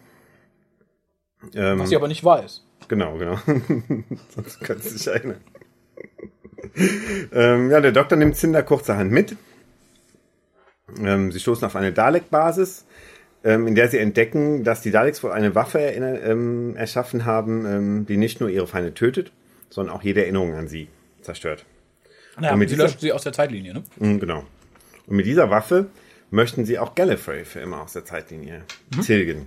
[1.54, 2.64] Ähm, Was sie aber nicht weiß.
[2.88, 3.38] Genau, genau.
[4.34, 5.40] Sonst kannst du dich erinnern.
[7.32, 9.36] Ähm, ja, der Doktor nimmt Cinder kurzerhand mit.
[10.98, 12.84] Ähm, sie stoßen auf eine Dalek-Basis,
[13.44, 18.06] ähm, in der sie entdecken, dass die Daleks wohl eine Waffe ähm, erschaffen haben, ähm,
[18.06, 19.32] die nicht nur ihre Feinde tötet,
[19.68, 20.88] sondern auch jede Erinnerung an sie
[21.22, 21.64] zerstört.
[22.38, 23.82] Naja, Und mit sie dieser- löscht sie aus der Zeitlinie, ne?
[23.98, 24.44] Mhm, genau.
[25.06, 25.86] Und mit dieser Waffe
[26.30, 28.62] möchten sie auch Gallifrey für immer aus der Zeitlinie
[29.04, 29.46] tilgen.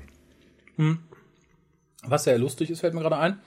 [2.05, 3.39] Was sehr lustig ist, fällt mir gerade ein.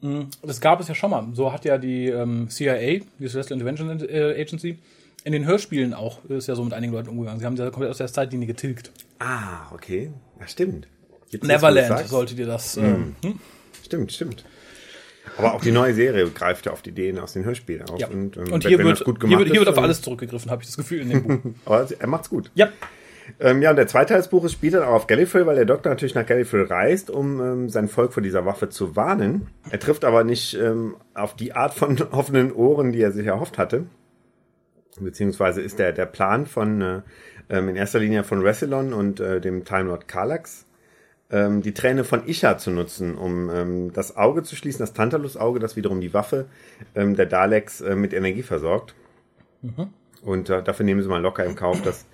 [0.00, 1.26] Mm, Das gab es ja schon mal.
[1.32, 4.78] So hat ja die ähm, CIA, die Special Intervention äh, Agency,
[5.24, 7.40] in den Hörspielen auch, ist ja so mit einigen Leuten umgegangen.
[7.40, 8.92] Sie haben sie ja komplett aus der Zeitlinie getilgt.
[9.18, 10.10] Ah, okay.
[10.40, 10.86] Ja, stimmt.
[11.32, 12.08] Du Neverland sagst.
[12.10, 12.76] solltet ihr das.
[12.76, 13.40] Ähm, hm?
[13.84, 14.44] Stimmt, stimmt.
[15.38, 17.98] Aber auch die neue Serie greift ja auf die Ideen aus den Hörspielen auf.
[17.98, 18.06] Ja.
[18.06, 20.62] Und, ähm, Und hier wird, gut hier gemacht wird, hier wird auf alles zurückgegriffen, habe
[20.62, 21.50] ich das Gefühl in dem Buch.
[21.64, 22.50] Aber er macht's gut.
[22.54, 22.68] ja.
[23.40, 25.64] Ähm, ja, und der zweite Teil des Buches spielt dann auch auf Gallifrey, weil der
[25.64, 29.48] Doktor natürlich nach Gallifrey reist, um ähm, sein Volk vor dieser Waffe zu warnen.
[29.70, 33.58] Er trifft aber nicht ähm, auf die Art von offenen Ohren, die er sich erhofft
[33.58, 33.86] hatte.
[34.98, 37.02] Beziehungsweise ist der, der Plan von äh,
[37.50, 40.66] ähm, in erster Linie von Rassilon und äh, dem Time Lord Karlax
[41.30, 45.58] ähm, die Träne von Isha zu nutzen, um ähm, das Auge zu schließen, das Tantalus-Auge,
[45.58, 46.46] das wiederum die Waffe
[46.94, 48.94] der Daleks äh, mit Energie versorgt.
[49.62, 49.88] Mhm.
[50.22, 52.06] Und äh, dafür nehmen sie mal locker im Kauf, dass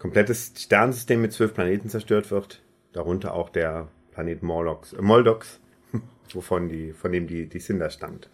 [0.00, 2.60] komplettes Sternensystem mit zwölf Planeten zerstört wird,
[2.92, 5.60] darunter auch der Planet Morlocks, äh, Moldox,
[6.32, 8.28] wovon die, von dem die, die Cinder stammt.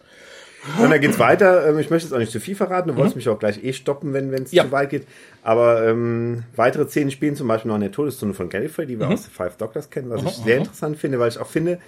[0.81, 1.69] Und dann geht's weiter.
[1.69, 2.89] Ähm, ich möchte jetzt auch nicht zu viel verraten.
[2.89, 3.19] Du wolltest mhm.
[3.19, 4.65] mich auch gleich eh stoppen, wenn es ja.
[4.65, 5.07] zu weit geht.
[5.43, 9.05] Aber ähm, weitere Szenen spielen zum Beispiel noch in der Todeszone von Gallifrey, die wir
[9.05, 9.13] mhm.
[9.13, 10.27] aus The Five Doctors kennen, was mhm.
[10.27, 11.79] ich sehr interessant finde, weil ich auch finde,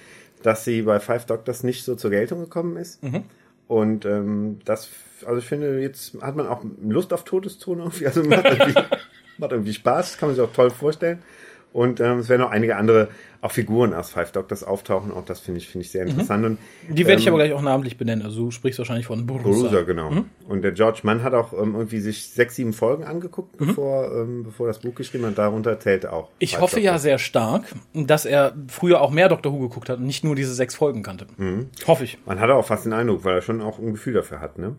[0.43, 3.03] dass sie bei Five Doctors nicht so zur Geltung gekommen ist.
[3.03, 3.23] Mhm.
[3.67, 4.89] Und ähm, das,
[5.25, 7.91] also ich finde, jetzt hat man auch Lust auf Todeszone.
[8.05, 8.79] Also macht irgendwie,
[9.39, 11.23] macht irgendwie Spaß, kann man sich auch toll vorstellen.
[11.71, 13.09] Und ähm, es werden noch einige andere
[13.41, 15.11] auch Figuren aus Five Doctors auftauchen.
[15.11, 16.41] Auch das finde ich, finde ich sehr interessant.
[16.41, 16.57] Mhm.
[16.89, 18.25] Und, die werde ähm, ich aber gleich auch namentlich benennen.
[18.25, 19.69] Also du sprichst wahrscheinlich von Borusa.
[19.69, 20.11] Borusa, genau.
[20.11, 20.25] Mhm.
[20.47, 23.67] Und der George Mann hat auch ähm, irgendwie sich sechs, sieben Folgen angeguckt, mhm.
[23.67, 25.37] bevor, ähm, bevor das Buch geschrieben hat.
[25.37, 26.29] Darunter zählt auch.
[26.39, 26.93] Ich Five hoffe Doctors.
[26.93, 30.35] ja sehr stark, dass er früher auch mehr Doctor Who geguckt hat und nicht nur
[30.35, 31.27] diese sechs Folgen kannte.
[31.37, 31.67] Mhm.
[31.87, 32.17] Hoffe ich.
[32.25, 34.75] Man hat auch fast den Eindruck, weil er schon auch ein Gefühl dafür hat, ne?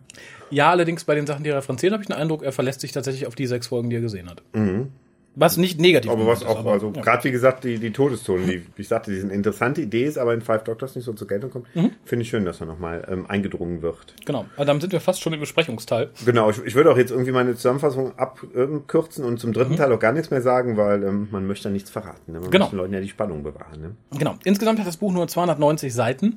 [0.51, 2.91] Ja, allerdings bei den Sachen, die er referenziert, habe ich den Eindruck, er verlässt sich
[2.91, 4.43] tatsächlich auf die sechs Folgen, die er gesehen hat.
[4.53, 4.89] Mhm.
[5.33, 6.47] Was nicht negativ aber was ist.
[6.47, 7.01] auch, also ja.
[7.01, 10.17] gerade wie gesagt, die, die Todeszonen, die, wie ich sagte, die sind interessante Idee ist,
[10.17, 11.91] aber in Five Doctors nicht so zur Geltung kommt, mhm.
[12.03, 14.13] finde ich schön, dass er nochmal ähm, eingedrungen wird.
[14.25, 16.09] Genau, aber damit sind wir fast schon im Besprechungsteil.
[16.25, 19.77] Genau, ich, ich würde auch jetzt irgendwie meine Zusammenfassung abkürzen und zum dritten mhm.
[19.77, 22.33] Teil auch gar nichts mehr sagen, weil ähm, man möchte da nichts verraten.
[22.33, 22.41] Ne?
[22.41, 22.65] Man genau.
[22.65, 23.81] möchte den Leuten ja die Spannung bewahren.
[23.81, 23.95] Ne?
[24.17, 26.35] Genau, insgesamt hat das Buch nur 290 Seiten.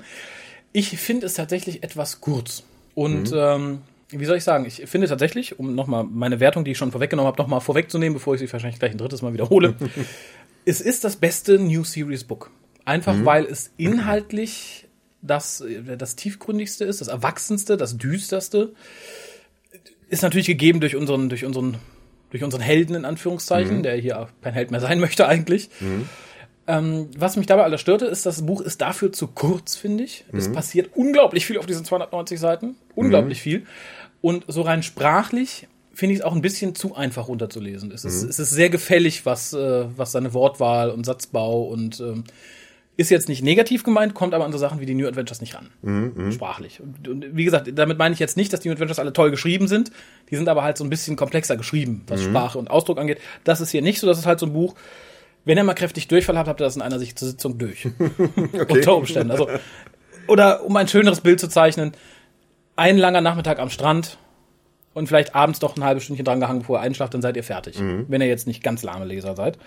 [0.72, 2.62] Ich finde es tatsächlich etwas kurz.
[2.94, 3.38] Und mhm.
[3.38, 3.78] ähm,
[4.20, 7.26] wie soll ich sagen, ich finde tatsächlich, um nochmal meine Wertung, die ich schon vorweggenommen
[7.26, 9.74] habe, nochmal vorwegzunehmen, bevor ich sie wahrscheinlich gleich ein drittes Mal wiederhole,
[10.64, 12.50] es ist das beste New Series Book.
[12.84, 13.24] Einfach mhm.
[13.24, 14.88] weil es inhaltlich
[15.22, 15.64] das,
[15.98, 18.74] das tiefgründigste ist, das erwachsenste, das düsterste.
[20.08, 21.78] Ist natürlich gegeben durch unseren, durch unseren,
[22.30, 23.82] durch unseren Helden in Anführungszeichen, mhm.
[23.82, 25.70] der hier kein Held mehr sein möchte eigentlich.
[25.80, 26.08] Mhm.
[26.66, 30.24] Ähm, was mich dabei alles störte, ist, das Buch ist dafür zu kurz, finde ich.
[30.30, 30.38] Mhm.
[30.38, 32.76] Es passiert unglaublich viel auf diesen 290 Seiten.
[32.94, 33.42] Unglaublich mhm.
[33.42, 33.66] viel.
[34.24, 37.92] Und so rein sprachlich finde ich es auch ein bisschen zu einfach runterzulesen.
[37.92, 38.30] Es ist, mhm.
[38.30, 42.24] es ist sehr gefällig, was, äh, was seine Wortwahl und Satzbau und ähm,
[42.96, 45.54] ist jetzt nicht negativ gemeint, kommt aber an so Sachen wie die New Adventures nicht
[45.54, 45.68] ran.
[45.82, 46.32] Mhm, mhm.
[46.32, 46.80] sprachlich.
[46.80, 49.30] Und, und, wie gesagt, damit meine ich jetzt nicht, dass die New Adventures alle toll
[49.30, 49.90] geschrieben sind.
[50.30, 52.30] Die sind aber halt so ein bisschen komplexer geschrieben, was mhm.
[52.30, 53.18] Sprache und Ausdruck angeht.
[53.44, 54.06] Das ist hier nicht so.
[54.06, 54.74] Das ist halt so ein Buch.
[55.44, 57.88] Wenn ihr mal kräftig Durchfall habt, habt ihr das in einer Sicht zur Sitzung durch.
[58.54, 58.72] okay.
[58.72, 59.32] Unter Umständen.
[59.32, 59.50] Also,
[60.28, 61.92] oder um ein schöneres Bild zu zeichnen,
[62.76, 64.18] ein langer Nachmittag am Strand
[64.94, 67.42] und vielleicht abends doch ein halbes Stündchen dran gehangen, bevor ihr einschlaft, dann seid ihr
[67.42, 67.78] fertig.
[67.80, 68.06] Mhm.
[68.08, 69.58] Wenn ihr jetzt nicht ganz lahme Leser seid.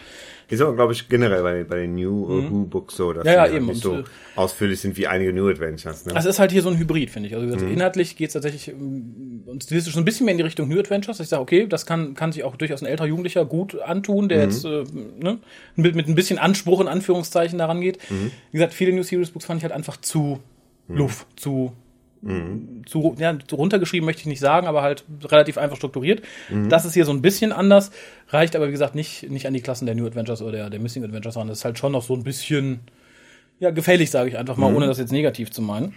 [0.48, 2.50] Ist aber, glaube ich, generell bei, bei den New mhm.
[2.50, 3.66] Who Books so, dass ja, ja, die eben.
[3.66, 4.06] nicht so
[4.38, 6.06] ausführlich sind wie einige New Adventures.
[6.06, 6.14] Ne?
[6.14, 7.36] Das ist halt hier so ein Hybrid, finde ich.
[7.36, 7.74] Also mhm.
[7.74, 10.80] inhaltlich geht es tatsächlich ähm, und stilistisch so ein bisschen mehr in die Richtung New
[10.80, 11.20] Adventures.
[11.20, 14.38] Ich sage, okay, das kann, kann sich auch durchaus ein älterer Jugendlicher gut antun, der
[14.38, 14.44] mhm.
[14.44, 14.86] jetzt äh,
[15.20, 15.40] ne,
[15.76, 18.00] mit, mit ein bisschen Anspruch in Anführungszeichen daran geht.
[18.10, 18.32] Mhm.
[18.52, 20.40] Wie gesagt, viele New Series Books fand ich halt einfach zu
[20.88, 20.98] mhm.
[20.98, 21.74] Luft, zu
[22.22, 22.84] Mhm.
[22.86, 26.22] Zu, ja, zu runtergeschrieben möchte ich nicht sagen, aber halt relativ einfach strukturiert.
[26.50, 26.70] Mhm.
[26.70, 27.92] Das ist hier so ein bisschen anders,
[28.30, 30.80] reicht aber wie gesagt nicht, nicht an die Klassen der New Adventures oder der, der
[30.80, 31.48] Missing Adventures ran.
[31.48, 32.80] Das ist halt schon noch so ein bisschen
[33.60, 34.78] ja, gefällig, sage ich einfach mal, mhm.
[34.78, 35.96] ohne das jetzt negativ zu meinen.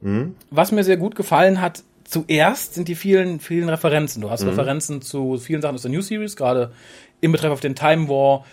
[0.00, 0.34] Mhm.
[0.50, 4.22] Was mir sehr gut gefallen hat, zuerst sind die vielen, vielen Referenzen.
[4.22, 4.50] Du hast mhm.
[4.50, 6.72] Referenzen zu vielen Sachen aus der New Series, gerade
[7.20, 8.44] im Betreff auf den Time War.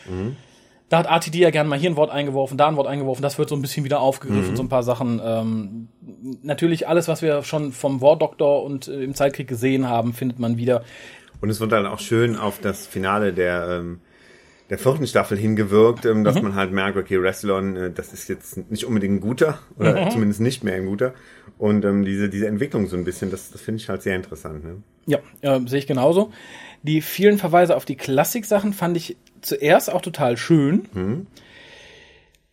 [0.94, 3.40] Da hat RTD ja gerne mal hier ein Wort eingeworfen, da ein Wort eingeworfen, das
[3.40, 4.56] wird so ein bisschen wieder aufgegriffen, mhm.
[4.56, 5.20] so ein paar Sachen.
[5.26, 5.88] Ähm,
[6.44, 10.38] natürlich alles, was wir schon vom War Doctor und äh, im Zeitkrieg gesehen haben, findet
[10.38, 10.84] man wieder.
[11.42, 14.02] Und es wird dann auch schön auf das Finale der ähm,
[14.70, 16.44] der vierten Staffel hingewirkt, ähm, dass mhm.
[16.44, 20.12] man halt merkt, okay, Wrestlon, äh, das ist jetzt nicht unbedingt ein guter oder mhm.
[20.12, 21.16] zumindest nicht mehr ein guter.
[21.58, 24.64] Und ähm, diese diese Entwicklung so ein bisschen, das, das finde ich halt sehr interessant.
[24.64, 24.84] Ne?
[25.08, 26.32] Ja, äh, sehe ich genauso.
[26.84, 30.86] Die vielen Verweise auf die Klassik-Sachen fand ich zuerst auch total schön.
[30.94, 31.28] Mhm.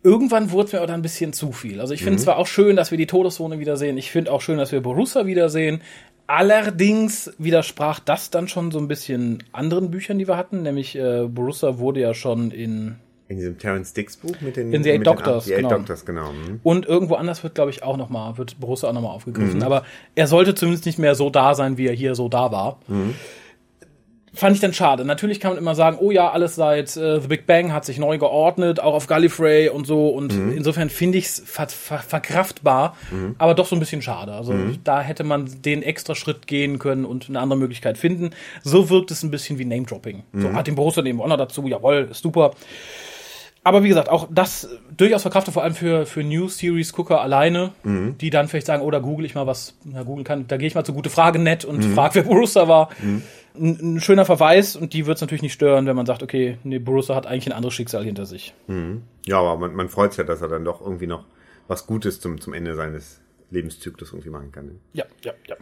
[0.02, 1.80] Irgendwann wurde es mir aber dann ein bisschen zu viel.
[1.80, 2.24] Also ich finde mhm.
[2.24, 3.98] zwar auch schön, dass wir die Todeszone wiedersehen.
[3.98, 5.82] Ich finde auch schön, dass wir Borussia wiedersehen.
[6.26, 10.62] Allerdings widersprach das dann schon so ein bisschen anderen Büchern, die wir hatten.
[10.62, 12.96] Nämlich äh, Borussia wurde ja schon in
[13.28, 15.68] in diesem Terence Dix Buch mit den in The Eight Doctors, den, genau.
[15.68, 16.32] Doctors, genau.
[16.32, 16.60] Mhm.
[16.64, 19.58] Und irgendwo anders wird, glaube ich, auch noch mal wird Borussia auch noch mal aufgegriffen.
[19.58, 19.62] Mhm.
[19.62, 19.84] Aber
[20.16, 22.80] er sollte zumindest nicht mehr so da sein, wie er hier so da war.
[22.88, 23.14] Mhm
[24.32, 25.04] fand ich dann schade.
[25.04, 27.98] Natürlich kann man immer sagen, oh ja, alles seit äh, The Big Bang hat sich
[27.98, 30.08] neu geordnet, auch auf Gallifrey und so.
[30.08, 30.52] Und mhm.
[30.56, 33.34] insofern finde ich es ver ver verkraftbar, mhm.
[33.38, 34.32] aber doch so ein bisschen schade.
[34.32, 34.78] Also mhm.
[34.84, 38.30] da hätte man den extra Schritt gehen können und eine andere Möglichkeit finden.
[38.62, 40.22] So wirkt es ein bisschen wie Name-Dropping.
[40.32, 40.56] So, mhm.
[40.56, 42.52] hat den Borussia nehmen wir auch noch dazu, jawohl, ist super.
[43.62, 47.72] aber wie gesagt, auch das durchaus verkraftet, vor allem für, für New Series Gucker alleine,
[47.82, 48.16] Mhm.
[48.18, 50.66] die dann vielleicht sagen, oh, da google ich mal was, na, googeln kann, da gehe
[50.68, 51.94] ich mal zu gute Frage net und Mhm.
[51.94, 52.88] frag, wer Borussia war.
[53.54, 56.58] Ein, ein schöner Verweis und die wird es natürlich nicht stören, wenn man sagt, okay,
[56.62, 58.54] nee, Borussia hat eigentlich ein anderes Schicksal hinter sich.
[59.26, 61.24] Ja, aber man, man freut sich ja, dass er dann doch irgendwie noch
[61.68, 64.66] was Gutes zum, zum Ende seines Lebenszyklus irgendwie machen kann.
[64.66, 64.72] ne?
[64.92, 65.56] Ja, ja, ja.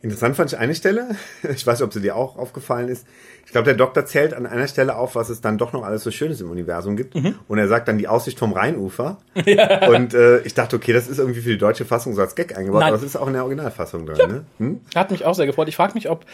[0.00, 3.06] Interessant fand ich eine Stelle, ich weiß nicht, ob sie dir auch aufgefallen ist.
[3.44, 6.02] Ich glaube, der Doktor zählt an einer Stelle auf, was es dann doch noch alles
[6.02, 7.14] so Schönes im Universum gibt.
[7.14, 9.18] Und er sagt dann die Aussicht vom Rheinufer.
[9.88, 12.56] Und äh, ich dachte, okay, das ist irgendwie für die deutsche Fassung so als Gag
[12.56, 12.88] eingebaut, Nein.
[12.88, 14.30] aber das ist auch in der Originalfassung drin.
[14.30, 14.44] Ne?
[14.58, 14.80] Hm?
[14.94, 15.68] Hat mich auch sehr gefreut.
[15.68, 16.24] Ich frage mich, ob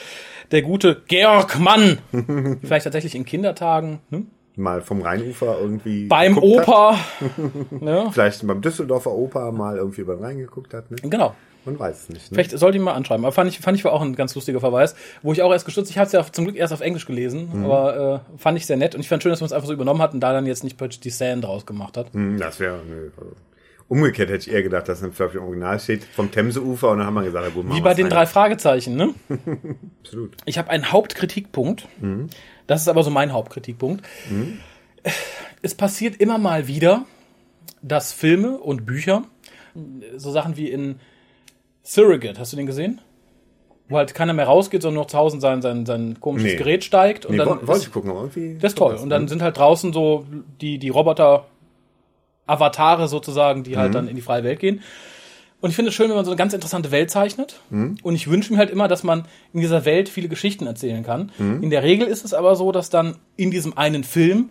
[0.50, 1.98] der gute Georg Mann
[2.62, 4.24] vielleicht tatsächlich in Kindertagen ne,
[4.56, 6.06] Mal vom Rheinufer irgendwie.
[6.06, 6.36] beim.
[6.36, 6.96] Opa.
[7.70, 10.90] ne, Vielleicht beim Düsseldorfer Oper mal irgendwie über den Rhein geguckt hat.
[10.90, 10.96] Ne?
[11.02, 11.34] genau.
[11.64, 12.30] Man weiß es nicht.
[12.32, 12.34] Ne?
[12.36, 13.24] Vielleicht sollte ich mal anschreiben.
[13.24, 15.66] Aber fand ich, fand ich war auch ein ganz lustiger Verweis, wo ich auch erst
[15.66, 17.64] gestützt, ich habe es ja zum Glück erst auf Englisch gelesen, Mhm.
[17.66, 19.74] aber äh, fand ich sehr nett und ich fand schön, dass man es einfach so
[19.74, 22.12] übernommen hat und da dann jetzt nicht die Sand draus gemacht hat.
[22.14, 22.78] Hm, Das wäre.
[22.84, 23.32] Ne, also.
[23.88, 27.14] Umgekehrt hätte ich eher gedacht, dass es im Original steht, vom Themseufer und dann haben
[27.14, 28.10] wir gesagt, ja, gut, Wie bei den rein.
[28.12, 29.14] drei Fragezeichen, ne?
[30.02, 30.36] Absolut.
[30.44, 31.88] Ich habe einen Hauptkritikpunkt.
[32.66, 34.04] Das ist aber so mein Hauptkritikpunkt.
[35.62, 37.06] Es passiert immer mal wieder,
[37.80, 39.22] dass Filme und Bücher,
[40.16, 41.00] so Sachen wie in
[41.82, 43.00] Surrogate, hast du den gesehen?
[43.88, 46.58] Wo halt keiner mehr rausgeht, sondern nur zu Hause in sein, sein, sein komisches Nee.
[46.58, 47.24] Gerät steigt.
[47.24, 48.58] Und Nee, dann woll- wollte ich gucken, aber irgendwie.
[48.60, 48.96] das ist toll.
[48.96, 50.26] Und dann sind halt draußen so
[50.60, 51.46] die, die Roboter
[52.48, 54.82] Avatare sozusagen, die halt dann in die freie Welt gehen.
[55.60, 57.60] Und ich finde es schön, wenn man so eine ganz interessante Welt zeichnet.
[58.02, 61.32] Und ich wünsche mir halt immer, dass man in dieser Welt viele Geschichten erzählen kann.
[61.62, 64.50] In der Regel ist es aber so, dass dann in diesem einen Film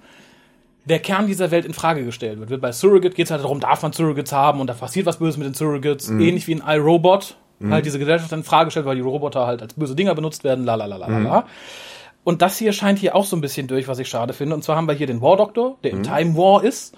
[0.84, 2.62] der Kern dieser Welt in Frage gestellt wird.
[2.62, 5.38] Bei Surrogate geht es halt darum, darf man Surrogates haben und da passiert was Böses
[5.38, 6.10] mit den Surrogates.
[6.10, 7.36] Ähnlich wie in iRobot,
[7.72, 10.64] halt diese Gesellschaft in Frage stellt, weil die Roboter halt als böse Dinger benutzt werden,
[10.66, 11.46] la la la la la la.
[12.24, 14.56] Und das hier scheint hier auch so ein bisschen durch, was ich schade finde.
[14.56, 16.96] Und zwar haben wir hier den War Doctor, der im Time War ist,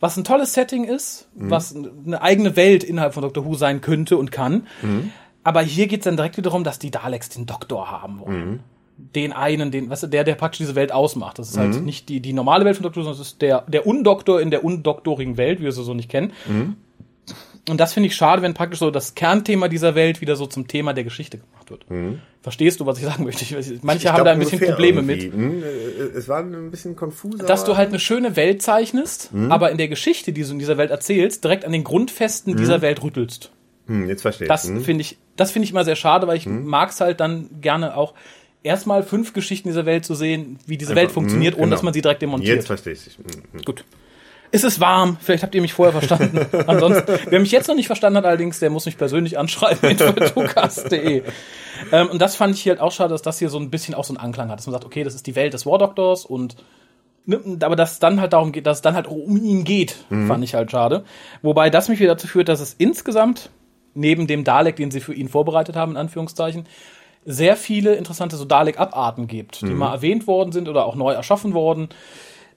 [0.00, 4.16] was ein tolles Setting ist, was eine eigene Welt innerhalb von Doctor Who sein könnte
[4.16, 4.66] und kann.
[5.42, 8.60] Aber hier geht es dann direkt wieder darum, dass die Daleks den Doktor haben wollen.
[8.96, 11.38] Den einen, den, weißt du, der, der praktisch diese Welt ausmacht.
[11.38, 13.62] Das ist halt nicht die, die normale Welt von Doctor Who, sondern es ist der,
[13.62, 16.32] der Undoktor in der undoktorigen Welt, wie wir sie so nicht kennen.
[17.68, 20.68] Und das finde ich schade, wenn praktisch so das Kernthema dieser Welt wieder so zum
[20.68, 21.86] Thema der Geschichte gemacht wird.
[22.42, 23.44] Verstehst du, was ich sagen möchte?
[23.82, 25.22] Manche Ich haben glaub, da ein bisschen Probleme mit.
[25.24, 25.38] irgendwie.
[25.46, 27.44] Hm, äh, Es war ein bisschen konfuser.
[27.46, 30.76] Dass du halt eine schöne Welt zeichnest, aber in der Geschichte, die du in dieser
[30.76, 33.50] Welt erzählst, direkt an den Grundfesten dieser Welt rüttelst.
[33.86, 34.48] Hm, jetzt verstehe ich.
[34.48, 34.82] Das Hm.
[34.82, 38.14] finde ich, das finde ich immer sehr schade, weil ich mag's halt dann gerne auch
[38.62, 41.76] erstmal fünf Geschichten dieser Welt zu sehen, wie diese Welt Einfach, funktioniert, hm, ohne genau.
[41.76, 42.56] dass man sie direkt demontiert.
[42.56, 43.18] Jetzt verstehe ich.
[43.64, 43.84] Gut.
[44.54, 46.46] Es ist warm, vielleicht habt ihr mich vorher verstanden.
[46.68, 51.24] Ansonsten, wer mich jetzt noch nicht verstanden hat, allerdings, der muss mich persönlich anschreiben, info.tukas.de.
[51.90, 54.04] ähm, und das fand ich halt auch schade, dass das hier so ein bisschen auch
[54.04, 56.24] so einen Anklang hat, dass man sagt, okay, das ist die Welt des War Doctors
[56.24, 56.54] und
[57.26, 59.96] ne, aber dass es dann halt darum geht, dass es dann halt um ihn geht,
[60.08, 61.02] fand ich halt schade.
[61.42, 63.50] Wobei das mich wieder dazu führt, dass es insgesamt
[63.94, 66.68] neben dem Dalek, den sie für ihn vorbereitet haben, in Anführungszeichen,
[67.24, 71.54] sehr viele interessante so Dalek-Abarten gibt, die mal erwähnt worden sind oder auch neu erschaffen
[71.54, 71.88] worden.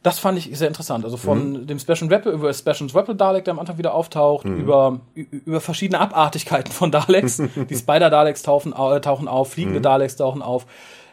[0.08, 1.04] Das fand ich sehr interessant.
[1.06, 5.00] Also von dem Special Weapon über Special Weapon Dalek, der am Anfang wieder auftaucht, über,
[5.16, 7.38] ü- über verschiedene Abartigkeiten von Daleks.
[7.70, 10.66] Die Spider-Daleks tauchen, au- tauchen auf, fliegende Daleks tauchen auf.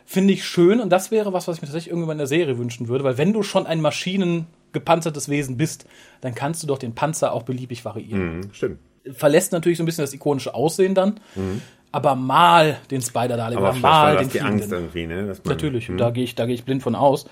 [0.07, 2.59] Finde ich schön und das wäre was, was ich mir tatsächlich irgendwann in der Serie
[2.59, 5.87] wünschen würde, weil wenn du schon ein maschinengepanzertes Wesen bist,
[6.20, 8.78] dann kannst du doch den Panzer auch beliebig variieren Hm, Stimmt.
[9.12, 11.20] verlässt natürlich so ein bisschen das ikonische Aussehen dann,
[11.92, 14.61] aber mal den Spider-Dalek mal den die Fliegenden.
[14.61, 15.22] Angst irgendwie, ne?
[15.24, 17.26] Man, Natürlich, da gehe ich, da gehe ich blind von aus.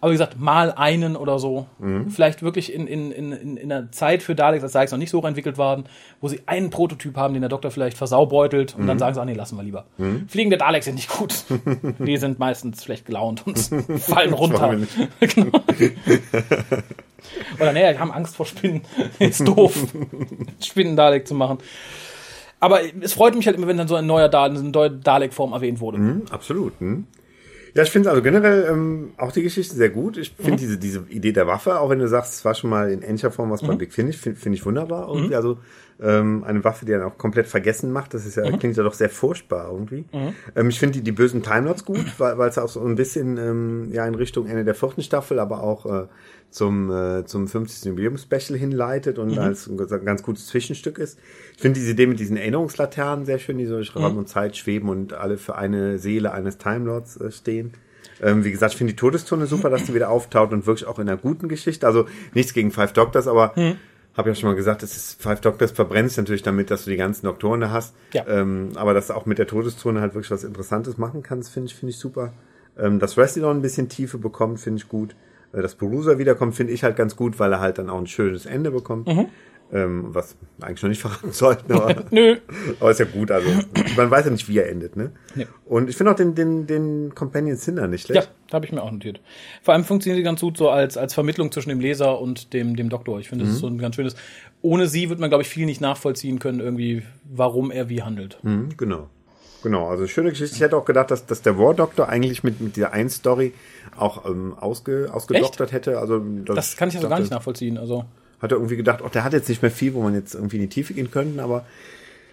[0.00, 1.66] Aber wie gesagt, mal einen oder so.
[2.08, 5.10] Vielleicht wirklich in, in, in, in in einer Zeit für Daleks, als Daleks noch nicht
[5.10, 5.84] so entwickelt waren,
[6.20, 9.24] wo sie einen Prototyp haben, den der Doktor vielleicht versaubeutelt und dann sagen sie, ah
[9.24, 9.84] nee, lassen wir lieber.
[10.28, 11.44] Fliegende Daleks sind nicht gut.
[11.98, 13.58] Die sind meistens schlecht gelaunt und
[13.98, 14.76] fallen runter.
[15.20, 15.60] Genau.
[17.60, 18.82] Oder nee, die haben Angst vor Spinnen.
[19.18, 19.74] Ist doof,
[20.62, 21.58] Spinnen-Dalek zu machen.
[22.60, 25.52] Aber es freut mich halt immer, wenn dann so ein neuer Dalek, eine neue Dalek-Form
[25.52, 25.98] erwähnt wurde.
[25.98, 26.72] Hm, absolut.
[26.80, 27.06] Hm.
[27.74, 30.16] Ja, ich finde also generell ähm, auch die Geschichte sehr gut.
[30.16, 32.90] Ich finde diese, diese Idee der Waffe, auch wenn du sagst, es war schon mal
[32.90, 35.34] in ähnlicher Form was bei Big Finish, finde find ich wunderbar irgendwie.
[35.36, 35.58] Also
[36.02, 38.94] ähm, eine Waffe, die dann auch komplett vergessen macht, das ist ja, klingt ja doch
[38.94, 40.04] sehr furchtbar irgendwie.
[40.56, 43.36] Ähm, ich finde die, die bösen Timelords gut, weil weil es auch so ein bisschen
[43.36, 46.06] ähm, ja in Richtung Ende der vierten Staffel, aber auch äh,
[46.50, 47.84] zum, äh, zum 50.
[47.84, 51.18] Jubiläum-Special hinleitet und als ein ganz- gutes Zwischenstück ist.
[51.54, 54.56] Ich finde diese Idee mit diesen Erinnerungslaternen sehr schön, die so durch Raum und Zeit
[54.56, 57.72] schweben und alle für eine Seele eines Timelords äh, stehen.
[58.22, 60.98] Ähm, wie gesagt, ich finde die Todeszone super, dass die wieder auftaucht und wirklich auch
[60.98, 61.86] in einer guten Geschichte.
[61.86, 63.52] Also nichts gegen Five Doctors, aber
[64.16, 66.96] habe ja schon mal gesagt, es ist Five Doctors verbrennt natürlich damit, dass du die
[66.96, 67.94] ganzen Doktoren da hast.
[68.12, 68.26] Ja.
[68.26, 71.68] Ähm, aber dass du auch mit der Todeszone halt wirklich was Interessantes machen kannst, finde
[71.68, 72.32] ich, finde ich super.
[72.78, 75.14] Ähm, dass noch ein bisschen Tiefe bekommt, finde ich gut.
[75.52, 78.06] Äh, Dass Perusa wiederkommt, finde ich halt ganz gut, weil er halt dann auch ein
[78.06, 79.06] schönes Ende bekommt.
[79.06, 79.26] Mhm.
[79.72, 82.38] Ähm, was eigentlich noch nicht verraten sollten, aber, Nö.
[82.80, 83.30] aber ist ja gut.
[83.30, 83.48] Also
[83.96, 84.96] man weiß ja nicht, wie er endet.
[84.96, 85.12] Ne?
[85.36, 85.46] Nee.
[85.64, 88.28] Und ich finde auch den, den, den Companion Cinder nicht schlecht.
[88.48, 89.20] Ja, habe ich mir auch notiert.
[89.62, 92.74] Vor allem funktionieren sie ganz gut so als, als Vermittlung zwischen dem Leser und dem,
[92.74, 93.20] dem Doktor.
[93.20, 94.16] Ich finde, das ist so ein ganz schönes.
[94.60, 98.38] Ohne sie wird man, glaube ich, viel nicht nachvollziehen können, irgendwie, warum er wie handelt.
[98.42, 99.08] Mhm, genau.
[99.62, 100.56] Genau, also schöne Geschichte.
[100.56, 103.52] Ich hätte auch gedacht, dass, dass der War Doctor eigentlich mit, mit dieser einen Story
[103.96, 105.98] auch ähm, ausge, ausgedoktert hätte.
[105.98, 107.76] Also Das kann ich also gar nicht nachvollziehen.
[107.76, 108.04] Also,
[108.40, 110.56] Hat er irgendwie gedacht, oh, der hat jetzt nicht mehr viel, wo man jetzt irgendwie
[110.56, 111.64] in die Tiefe gehen könnten, aber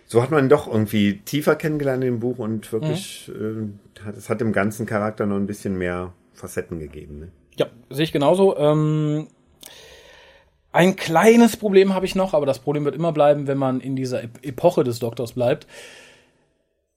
[0.06, 3.80] so hat man ihn doch irgendwie tiefer kennengelernt in dem Buch und wirklich, Mhm.
[3.98, 7.20] äh, hat, es hat dem ganzen Charakter noch ein bisschen mehr Facetten gegeben.
[7.20, 7.28] Ne?
[7.58, 8.56] ja, sehe ich genauso.
[8.58, 9.28] Ähm,
[10.72, 13.96] ein kleines Problem habe ich noch, aber das Problem wird immer bleiben, wenn man in
[13.96, 15.66] dieser Ep- Epoche des Doktors bleibt.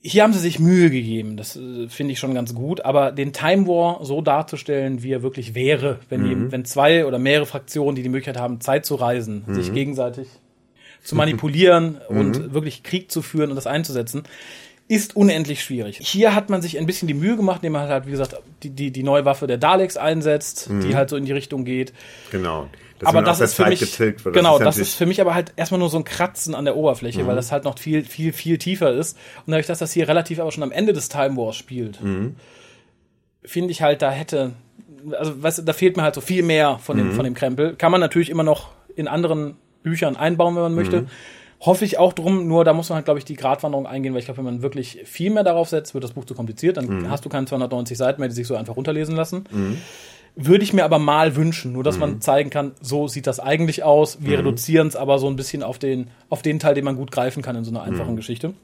[0.03, 3.35] Hier haben sie sich Mühe gegeben, das äh, finde ich schon ganz gut, aber den
[3.35, 7.97] Time War so darzustellen, wie er wirklich wäre, wenn, die, wenn zwei oder mehrere Fraktionen,
[7.97, 10.29] die die Möglichkeit haben, Zeit zu reisen, sich gegenseitig
[11.03, 14.23] zu manipulieren und wirklich Krieg zu führen und das einzusetzen,
[14.89, 15.99] ist unendlich schwierig.
[16.03, 18.71] Hier hat man sich ein bisschen die Mühe gemacht, indem man halt, wie gesagt, die,
[18.71, 21.93] die, die neue Waffe der Daleks einsetzt, die halt so in die Richtung geht.
[22.33, 22.69] Genau.
[23.01, 24.23] Dass aber das ist für Zeit mich, wird.
[24.35, 26.77] genau, das natürlich- ist für mich aber halt erstmal nur so ein Kratzen an der
[26.77, 29.17] Oberfläche, weil das halt noch viel, viel, viel tiefer ist.
[29.47, 31.99] Und dadurch, dass das hier relativ aber schon am Ende des Time Wars spielt,
[33.45, 34.53] finde ich halt, da hätte,
[35.19, 37.75] also weißt du, da fehlt mir halt so viel mehr von dem, von dem Krempel.
[37.77, 41.07] Kann man natürlich immer noch in anderen Büchern einbauen, wenn man möchte.
[41.63, 44.21] Hoffe ich auch drum, nur da muss man halt, glaube ich, die Gratwanderung eingehen, weil
[44.21, 47.11] ich glaube, wenn man wirklich viel mehr darauf setzt, wird das Buch zu kompliziert, dann
[47.11, 49.45] hast du keine 290 Seiten mehr, die sich so einfach runterlesen lassen.
[50.37, 53.83] Würde ich mir aber mal wünschen, nur dass man zeigen kann, so sieht das eigentlich
[53.83, 54.19] aus.
[54.21, 57.11] Wir reduzieren es aber so ein bisschen auf den, auf den Teil, den man gut
[57.11, 58.55] greifen kann in so einer einfachen Geschichte.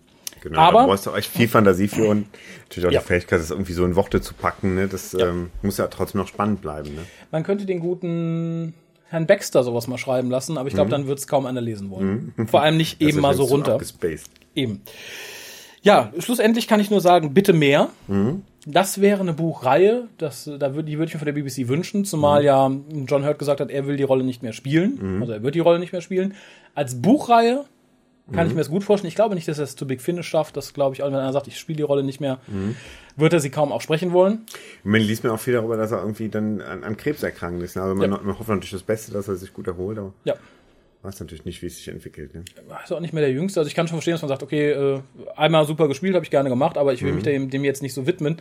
[0.42, 2.26] Genau, Aber- da brauchst du echt viel Fantasie für und
[2.68, 3.00] natürlich auch Ja.
[3.00, 4.74] die Fähigkeit, das irgendwie so in Worte zu packen.
[4.76, 4.86] Ne?
[4.86, 6.94] Das Ähm, muss ja trotzdem noch spannend bleiben.
[6.94, 7.00] Ne?
[7.32, 8.72] Man könnte den guten
[9.08, 11.90] Herrn Baxter sowas mal schreiben lassen, aber ich glaube, dann wird es kaum einer lesen
[11.90, 12.32] wollen.
[12.48, 13.78] Vor allem nicht eben mal so runter.
[14.54, 14.82] Eben.
[15.82, 17.88] Ja, schlussendlich kann ich nur sagen, bitte mehr.
[18.08, 18.42] Mhm.
[18.68, 22.04] Das wäre eine Buchreihe, das, da würd, die würde ich mir von der BBC wünschen,
[22.04, 22.46] zumal Mhm.
[22.46, 22.70] ja
[23.06, 25.20] John Hurt gesagt hat, er will die Rolle nicht mehr spielen.
[25.20, 26.34] Also er wird die Rolle nicht mehr spielen.
[26.74, 27.64] Als Buchreihe
[28.32, 28.56] kann ich Mhm.
[28.56, 29.08] mir das gut vorstellen.
[29.08, 30.56] Ich glaube nicht, dass er es zu Big Finish schafft.
[30.56, 32.74] Das glaube ich auch, wenn einer sagt, ich spiele die Rolle nicht mehr, Mhm.
[33.14, 34.40] wird er sie kaum auch sprechen wollen.
[34.82, 37.76] Man liest mir auch viel darüber, dass er irgendwie dann an, an Krebs erkrankt ist.
[37.76, 37.82] ne?
[37.82, 38.20] Also man, Ja.
[38.20, 40.34] man hofft natürlich das Beste, dass er sich gut erholt, aber Ja,
[41.07, 42.34] weiß natürlich nicht, wie es sich entwickelt.
[42.34, 42.44] Ne?
[42.84, 43.61] ist auch nicht mehr der Jüngste.
[43.61, 45.00] Also ich kann schon verstehen, dass man sagt, okay, äh,
[45.36, 47.94] einmal super gespielt, habe ich gerne gemacht, aber ich will mich dem, dem jetzt nicht
[47.94, 48.40] so widmen.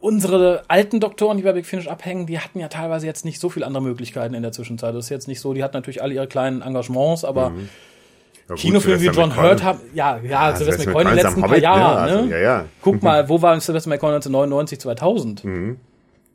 [0.00, 3.48] Unsere alten Doktoren, die bei Big Finish abhängen, die hatten ja teilweise jetzt nicht so
[3.48, 4.94] viele andere Möglichkeiten in der Zwischenzeit.
[4.94, 7.50] Das ist jetzt nicht so, die hatten natürlich alle ihre kleinen Engagements, aber Ja,
[8.48, 11.34] gut, Kinofilme wie John McCoy- Hurt haben, ja, ja, Sylvester Sylvester McCoy in den letzten
[11.34, 11.62] am paar Hobbit, ne?
[11.64, 12.30] Jahren, Also, ne?
[12.30, 12.64] ja, ja.
[12.82, 15.44] Guck mal, wo war Sylvester McCoy 1999, 2000?
[15.44, 15.76] Mhm.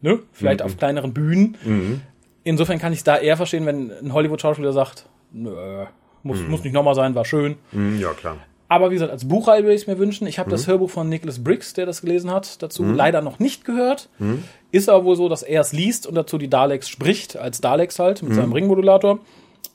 [0.02, 0.20] Ne?
[0.32, 2.02] Vielleicht auf kleineren Bühnen.
[2.48, 5.86] Insofern kann ich es da eher verstehen, wenn ein Hollywood-Schauspieler sagt, nö,
[6.24, 7.58] muss, muss nicht nochmal sein, war schön.
[7.74, 8.38] Mhm, ja, klar.
[8.70, 10.28] Aber wie gesagt, als Buchreihe würde ich es mir wünschen.
[10.28, 13.66] Ich habe das Hörbuch von Nicholas Briggs, der das gelesen hat, dazu leider noch nicht
[13.66, 14.08] gehört.
[14.72, 18.00] Ist aber wohl so, dass er es liest und dazu die Daleks spricht, als Daleks
[18.00, 19.20] halt, mit seinem Ringmodulator.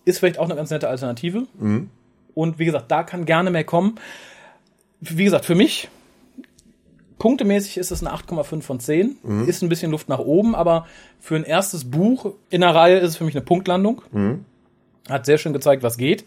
[0.06, 1.44] Ist vielleicht auch eine ganz nette Alternative.
[2.34, 3.96] Und wie gesagt, da kann gerne mehr kommen.
[5.00, 5.88] Wie gesagt, für mich,
[7.22, 9.46] punktemäßig ist es eine 8,5 von 10.
[9.46, 10.88] Ist ein bisschen Luft nach oben, aber
[11.20, 14.02] für ein erstes Buch in der Reihe ist es für mich eine Punktlandung.
[15.08, 16.24] Hat sehr schön gezeigt, was geht.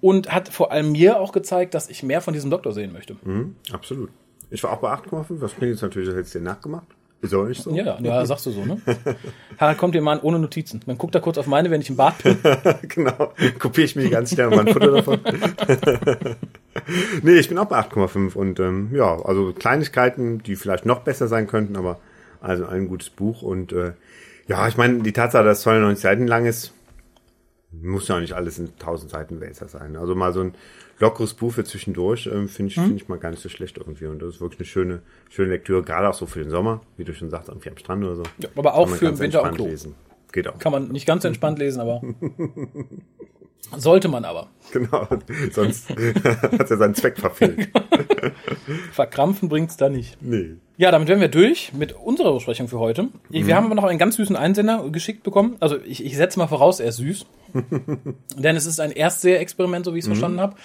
[0.00, 3.16] Und hat vor allem mir auch gezeigt, dass ich mehr von diesem Doktor sehen möchte.
[3.24, 4.10] Mhm, absolut.
[4.50, 5.40] Ich war auch bei 8,5.
[5.40, 6.86] Das klingt jetzt natürlich, du dir nachgemacht.
[7.22, 7.70] Ist auch nicht so.
[7.72, 8.80] Ja, ja, sagst du so, ne?
[9.58, 10.80] Harald kommt dir mal an ohne Notizen.
[10.86, 12.36] Man guckt da kurz auf meine, wenn ich im Bad bin.
[12.88, 13.32] genau.
[13.60, 15.20] Kopiere ich mir ganz gerne mal ein Foto davon.
[17.22, 21.28] nee, ich bin auch bei 8,5 und ähm, ja, also Kleinigkeiten, die vielleicht noch besser
[21.28, 22.00] sein könnten, aber
[22.40, 23.92] also ein gutes Buch und äh,
[24.48, 26.72] ja, ich meine, die Tatsache, dass es 92 Seiten lang ist,
[27.70, 29.96] muss ja auch nicht alles in 1000 Seiten Wälzer sein.
[29.96, 30.54] Also mal so ein
[30.98, 34.06] lockeres Buch für zwischendurch ähm, finde ich, finde ich mal gar nicht so schlecht irgendwie
[34.06, 37.04] und das ist wirklich eine schöne, schöne Lektüre, gerade auch so für den Sommer, wie
[37.04, 38.22] du schon sagst, irgendwie am Strand oder so.
[38.38, 39.66] Ja, aber auch für ganz Winter Klo.
[39.66, 39.94] lesen.
[40.32, 40.58] Geht auch.
[40.58, 42.02] Kann man nicht ganz entspannt lesen, aber
[43.76, 44.48] sollte man aber.
[44.72, 45.06] Genau,
[45.52, 47.68] sonst hat er seinen Zweck verfehlt.
[48.92, 50.20] Verkrampfen bringt's da nicht.
[50.20, 50.56] Nee.
[50.76, 53.08] Ja, damit wären wir durch mit unserer Besprechung für heute.
[53.28, 55.56] Wir haben aber noch einen ganz süßen Einsender geschickt bekommen.
[55.60, 57.26] Also ich, ich setze mal voraus, er ist süß.
[58.36, 60.56] Denn es ist ein Erstseher-Experiment, so wie ich es verstanden habe.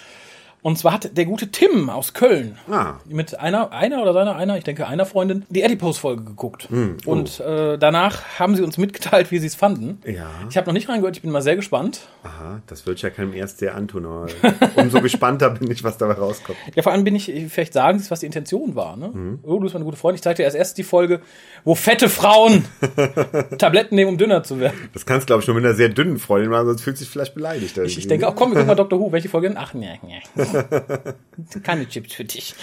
[0.64, 2.96] Und zwar hat der gute Tim aus Köln Ah.
[3.08, 6.68] mit einer, einer oder seiner, einer, ich denke einer Freundin, die Adipose-Folge geguckt.
[7.06, 7.12] oh.
[7.12, 10.02] Und äh, danach haben sie uns mitgeteilt, wie sie es fanden.
[10.06, 10.26] Ja.
[10.50, 12.02] Ich habe noch nicht reingehört, ich bin mal sehr gespannt.
[12.24, 14.28] Aha, das wird ja keinem erst sehr antun, aber
[14.76, 16.58] umso gespannter bin ich, was dabei rauskommt.
[16.76, 18.98] Ja, vor allem bin ich, vielleicht sagen Sie, was die Intention war.
[18.98, 19.38] Ne?
[19.44, 20.16] Oh, du bist meine gute Freundin.
[20.16, 21.22] Ich zeigte dir erst erst die Folge,
[21.64, 22.66] wo fette Frauen
[23.58, 24.90] Tabletten nehmen, um dünner zu werden.
[24.94, 27.36] Das kannst glaube ich, nur mit einer sehr dünnen Freundin machen, sonst fühlt sich vielleicht
[27.36, 27.78] beleidigt.
[27.78, 29.00] Ich, ich denke auch, komm, wir gucken mal Dr.
[29.00, 29.12] Who.
[29.12, 29.58] Welche Folge denn?
[29.58, 30.22] Ach, nee, nee.
[31.64, 32.56] Keine Chips für dich.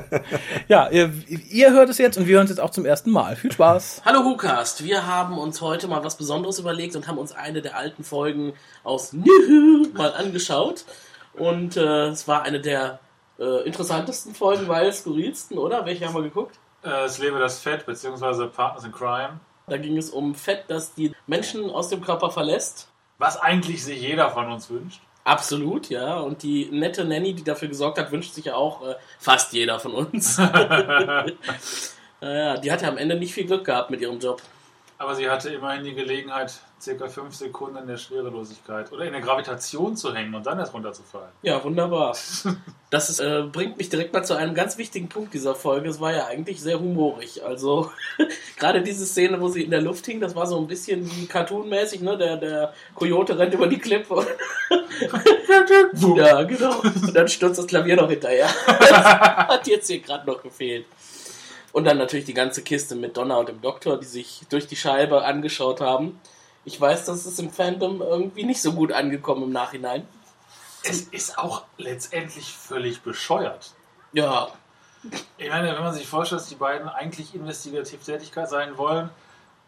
[0.68, 1.12] ja, ihr,
[1.50, 3.36] ihr hört es jetzt und wir hören es jetzt auch zum ersten Mal.
[3.36, 4.02] Viel Spaß.
[4.04, 7.76] Hallo Hukast, wir haben uns heute mal was Besonderes überlegt und haben uns eine der
[7.76, 8.54] alten Folgen
[8.84, 10.84] aus Nühü mal angeschaut.
[11.34, 13.00] Und äh, es war eine der
[13.38, 15.86] äh, interessantesten Folgen, weil skurrilsten, oder?
[15.86, 16.58] Welche haben wir geguckt?
[16.84, 19.40] Äh, Es lebe das Fett, beziehungsweise Partners in Crime.
[19.68, 22.88] Da ging es um Fett, das die Menschen aus dem Körper verlässt.
[23.18, 25.00] Was eigentlich sich jeder von uns wünscht.
[25.24, 26.18] Absolut, ja.
[26.18, 29.78] Und die nette Nanny, die dafür gesorgt hat, wünscht sich ja auch äh, fast jeder
[29.78, 30.40] von uns.
[32.22, 34.40] Naja, die hatte am Ende nicht viel Glück gehabt mit ihrem Job.
[35.02, 39.20] Aber sie hatte immerhin die Gelegenheit, circa fünf Sekunden in der Schwerelosigkeit oder in der
[39.20, 41.30] Gravitation zu hängen und dann erst runterzufallen.
[41.42, 42.16] Ja, wunderbar.
[42.90, 45.88] Das ist, äh, bringt mich direkt mal zu einem ganz wichtigen Punkt dieser Folge.
[45.88, 47.42] Es war ja eigentlich sehr humorig.
[47.42, 47.90] Also
[48.58, 51.24] gerade diese Szene, wo sie in der Luft hing, das war so ein bisschen wie
[51.24, 52.18] cartoonmäßig, ne?
[52.18, 54.26] Der, der Coyote rennt über die Klippe.
[56.16, 56.80] ja, genau.
[56.82, 58.50] Und dann stürzt das Klavier noch hinterher.
[58.66, 60.84] Das hat jetzt hier gerade noch gefehlt.
[61.72, 64.76] Und dann natürlich die ganze Kiste mit Donna und dem Doktor, die sich durch die
[64.76, 66.20] Scheibe angeschaut haben.
[66.64, 70.06] Ich weiß, das ist im Fandom irgendwie nicht so gut angekommen im Nachhinein.
[70.84, 73.72] Es ist auch letztendlich völlig bescheuert.
[74.12, 74.52] Ja,
[75.38, 79.10] Ich meine, wenn man sich vorstellt, dass die beiden eigentlich investigativ Tätigkeit sein wollen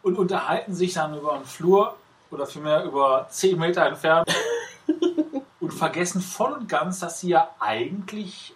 [0.03, 1.95] und unterhalten sich dann über einen Flur
[2.31, 4.29] oder vielmehr über 10 Meter entfernt
[5.59, 8.53] und vergessen voll und ganz, dass sie ja eigentlich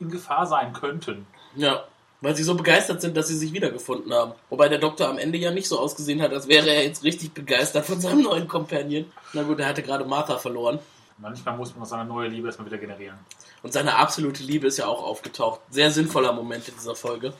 [0.00, 1.26] in Gefahr sein könnten.
[1.54, 1.84] Ja,
[2.20, 4.32] weil sie so begeistert sind, dass sie sich wiedergefunden haben.
[4.50, 7.32] Wobei der Doktor am Ende ja nicht so ausgesehen hat, als wäre er jetzt richtig
[7.32, 9.06] begeistert von seinem neuen Companion.
[9.32, 10.78] Na gut, er hatte gerade Martha verloren.
[11.18, 13.16] Manchmal muss man seine neue Liebe erstmal wieder generieren.
[13.62, 15.60] Und seine absolute Liebe ist ja auch aufgetaucht.
[15.70, 17.32] Sehr sinnvoller Moment in dieser Folge.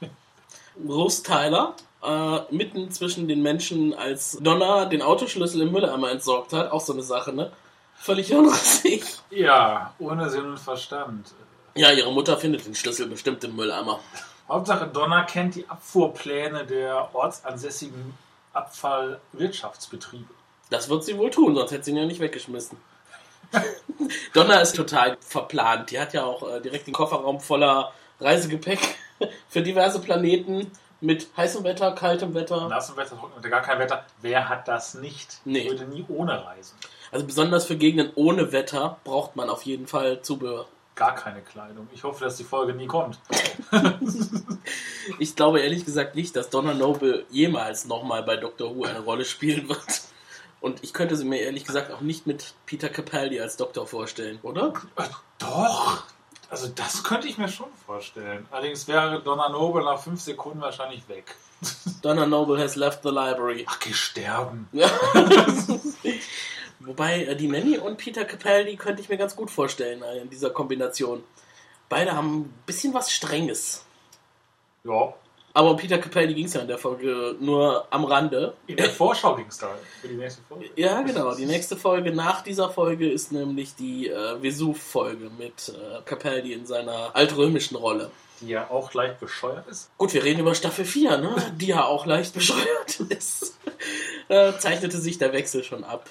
[0.88, 6.72] Rose Tyler, äh, mitten zwischen den Menschen, als Donna den Autoschlüssel im Mülleimer entsorgt hat.
[6.72, 7.52] Auch so eine Sache, ne?
[7.94, 9.04] Völlig hirnrissig.
[9.30, 11.32] Ja, ohne Sinn und Verstand.
[11.74, 14.00] Ja, ihre Mutter findet den Schlüssel bestimmt im Mülleimer.
[14.48, 18.14] Hauptsache Donna kennt die Abfuhrpläne der ortsansässigen
[18.52, 20.28] Abfallwirtschaftsbetriebe.
[20.68, 22.78] Das wird sie wohl tun, sonst hätte sie ihn ja nicht weggeschmissen.
[24.34, 25.90] Donna ist total verplant.
[25.90, 28.80] Die hat ja auch äh, direkt den Kofferraum voller Reisegepäck
[29.48, 30.70] für diverse Planeten
[31.00, 32.68] mit heißem Wetter, kaltem Wetter.
[32.68, 34.04] Nassem Wetter, trocknem Wetter, gar kein Wetter.
[34.20, 35.40] Wer hat das nicht?
[35.44, 35.60] Nee.
[35.60, 36.76] Ich würde nie ohne reisen.
[37.10, 40.66] Also besonders für Gegenden ohne Wetter braucht man auf jeden Fall Zubehör.
[40.94, 41.88] Gar keine Kleidung.
[41.92, 43.18] Ich hoffe, dass die Folge nie kommt.
[45.18, 49.24] Ich glaube ehrlich gesagt nicht, dass Donna Noble jemals nochmal bei Doctor Who eine Rolle
[49.24, 50.02] spielen wird.
[50.60, 54.38] Und ich könnte sie mir ehrlich gesagt auch nicht mit Peter Capaldi als Doktor vorstellen,
[54.42, 54.72] oder?
[54.96, 55.04] Äh,
[55.38, 56.04] doch!
[56.48, 58.46] Also das könnte ich mir schon vorstellen.
[58.50, 61.34] Allerdings wäre Donna Noble nach fünf Sekunden wahrscheinlich weg.
[62.02, 63.64] Donna Noble has left the library.
[63.68, 64.68] Ach, geh sterben.
[66.84, 70.30] Wobei äh, die Nanny und Peter Capaldi könnte ich mir ganz gut vorstellen äh, in
[70.30, 71.22] dieser Kombination.
[71.88, 73.84] Beide haben ein bisschen was Strenges.
[74.84, 75.14] Ja.
[75.54, 78.54] Aber um Peter Capaldi ging es ja in der Folge nur am Rande.
[78.66, 79.68] In der Vorschau ging es da
[80.00, 80.70] für die nächste Folge.
[80.76, 81.34] Ja, genau.
[81.34, 86.64] Die nächste Folge nach dieser Folge ist nämlich die äh, Vesuv-Folge mit äh, Capaldi in
[86.64, 88.10] seiner altrömischen Rolle.
[88.40, 89.90] Die ja auch leicht bescheuert ist.
[89.98, 91.36] Gut, wir reden über Staffel 4, ne?
[91.56, 93.58] die ja auch leicht bescheuert ist.
[94.28, 96.08] äh, zeichnete sich der Wechsel schon ab.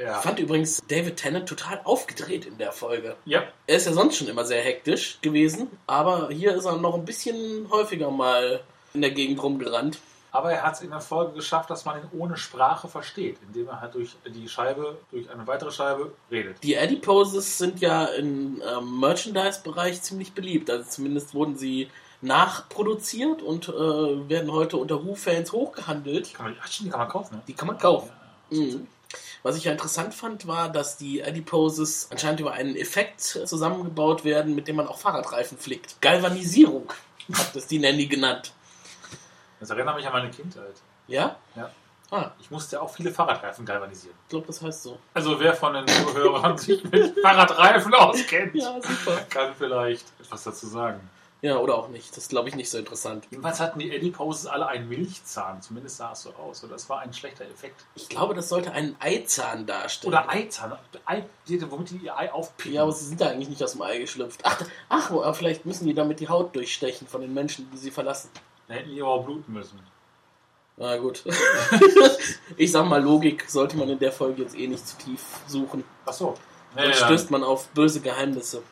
[0.00, 0.16] Ja.
[0.18, 3.16] Ich fand übrigens David Tennant total aufgedreht in der Folge.
[3.24, 3.44] ja.
[3.66, 7.04] Er ist ja sonst schon immer sehr hektisch gewesen, aber hier ist er noch ein
[7.04, 8.60] bisschen häufiger mal
[8.92, 9.98] in der Gegend rumgerannt.
[10.32, 13.68] Aber er hat es in der Folge geschafft, dass man ihn ohne Sprache versteht, indem
[13.68, 16.60] er halt durch die Scheibe, durch eine weitere Scheibe redet.
[16.64, 20.68] Die Adiposes sind ja im ähm, Merchandise-Bereich ziemlich beliebt.
[20.70, 21.88] Also zumindest wurden sie
[22.20, 23.72] nachproduziert und äh,
[24.28, 26.34] werden heute unter Who-Fans hochgehandelt.
[26.34, 27.42] Kann man, ach, die kann man kaufen, ne?
[27.46, 28.10] Die kann man kaufen.
[28.50, 28.58] Ja.
[28.60, 28.86] Mhm.
[29.42, 34.54] Was ich ja interessant fand, war, dass die Adiposes anscheinend über einen Effekt zusammengebaut werden,
[34.54, 36.00] mit dem man auch Fahrradreifen flickt.
[36.00, 36.92] Galvanisierung
[37.32, 38.52] hat das die Nanny genannt.
[39.60, 40.74] Das erinnert mich an meine Kindheit.
[41.06, 41.36] Ja?
[41.56, 41.70] Ja.
[42.10, 44.14] Ah, Ich musste auch viele Fahrradreifen galvanisieren.
[44.24, 44.98] ich glaube, das heißt so.
[45.14, 48.78] Also wer von den Zuhörern sich mit Fahrradreifen auskennt, Ja,
[49.30, 51.00] kann vielleicht etwas dazu sagen.
[51.44, 52.10] Ja, oder auch nicht.
[52.12, 53.26] Das ist, glaube ich, nicht so interessant.
[53.30, 55.60] Jedenfalls hatten die Eddie-Poses alle einen Milchzahn.
[55.60, 56.64] Zumindest sah es so aus.
[56.64, 57.84] Oder das war ein schlechter Effekt.
[57.96, 60.14] Ich glaube, das sollte einen Eizahn darstellen.
[60.14, 60.72] Oder Eizahn.
[61.04, 61.26] Ei,
[61.68, 62.72] womit die ihr Ei aufpicken.
[62.72, 64.40] Ja, aber sie sind da eigentlich nicht aus dem Ei geschlüpft.
[64.42, 67.90] Ach, ach, aber vielleicht müssen die damit die Haut durchstechen von den Menschen, die sie
[67.90, 68.30] verlassen.
[68.66, 69.78] Da hätten die aber auch bluten müssen.
[70.78, 71.24] Na gut.
[72.56, 75.84] ich sag mal, Logik sollte man in der Folge jetzt eh nicht zu tief suchen.
[76.06, 76.36] Ach so.
[76.74, 78.62] Sonst stößt man auf böse Geheimnisse.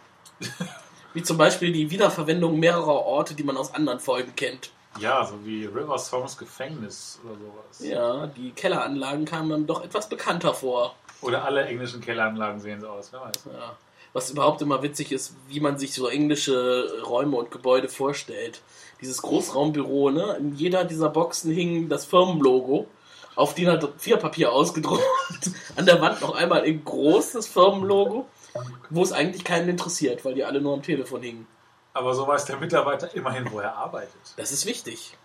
[1.15, 4.71] Wie zum Beispiel die Wiederverwendung mehrerer Orte, die man aus anderen Folgen kennt.
[4.99, 7.81] Ja, so wie River Songs Gefängnis oder sowas.
[7.81, 10.95] Ja, die Kelleranlagen kamen dann doch etwas bekannter vor.
[11.23, 13.45] Oder alle englischen Kelleranlagen sehen so aus, wer weiß.
[13.47, 13.77] Ja.
[14.13, 18.61] Was überhaupt immer witzig ist, wie man sich so englische Räume und Gebäude vorstellt.
[19.01, 20.37] Dieses Großraumbüro, ne?
[20.39, 22.87] In jeder dieser Boxen hing das Firmenlogo.
[23.35, 25.03] Auf DIN A4 Papier ausgedruckt.
[25.77, 28.27] An der Wand noch einmal in groß das Firmenlogo.
[28.91, 31.47] Wo es eigentlich keinen interessiert, weil die alle nur am Telefon hingen.
[31.95, 34.35] Aber so weiß der Mitarbeiter immerhin, wo er arbeitet.
[34.37, 35.17] Das ist wichtig.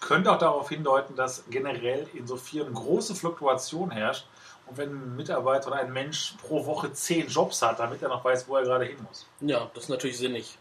[0.00, 4.26] Könnte auch darauf hindeuten, dass generell in so Firmen große Fluktuation herrscht.
[4.66, 8.24] Und wenn ein Mitarbeiter oder ein Mensch pro Woche zehn Jobs hat, damit er noch
[8.24, 9.26] weiß, wo er gerade hin muss.
[9.40, 10.58] Ja, das ist natürlich sinnig.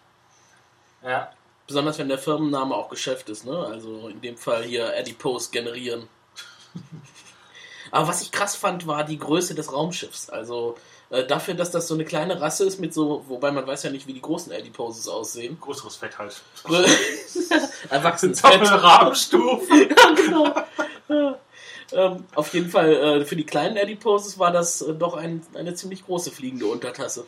[1.03, 1.31] Ja,
[1.67, 3.57] Besonders wenn der Firmenname auch Geschäft ist, ne?
[3.57, 6.07] Also in dem Fall hier Adipose generieren.
[7.91, 10.29] Aber was ich krass fand, war die Größe des Raumschiffs.
[10.29, 10.75] Also
[11.09, 13.89] äh, dafür, dass das so eine kleine Rasse ist mit so, wobei man weiß ja
[13.89, 15.57] nicht, wie die großen Adiposes aussehen.
[15.59, 16.41] größeres Fett halt.
[17.89, 18.55] Erwachsenes Fett.
[18.55, 19.87] Doppelrahmenstufen.
[19.97, 20.55] Ja, genau.
[21.09, 21.39] Ja.
[21.93, 25.73] Ähm, auf jeden Fall, äh, für die kleinen Adiposes war das äh, doch ein, eine
[25.73, 27.25] ziemlich große fliegende Untertasse.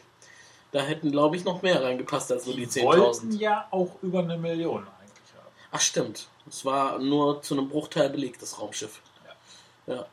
[0.71, 3.39] Da hätten, glaube ich, noch mehr reingepasst als so die Die wollten 10.000.
[3.39, 5.47] ja auch über eine Million eigentlich haben.
[5.71, 6.27] Ach, stimmt.
[6.47, 9.01] Es war nur zu einem Bruchteil belegt, das Raumschiff.
[9.87, 10.05] Ja.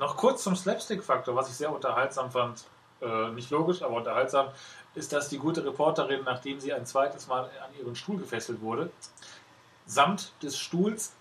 [0.00, 2.64] Noch kurz zum Slapstick-Faktor, was ich sehr unterhaltsam fand.
[3.02, 4.48] Äh, nicht logisch, aber unterhaltsam.
[4.94, 8.90] Ist, dass die gute Reporterin, nachdem sie ein zweites Mal an ihren Stuhl gefesselt wurde,
[9.84, 11.12] samt des Stuhls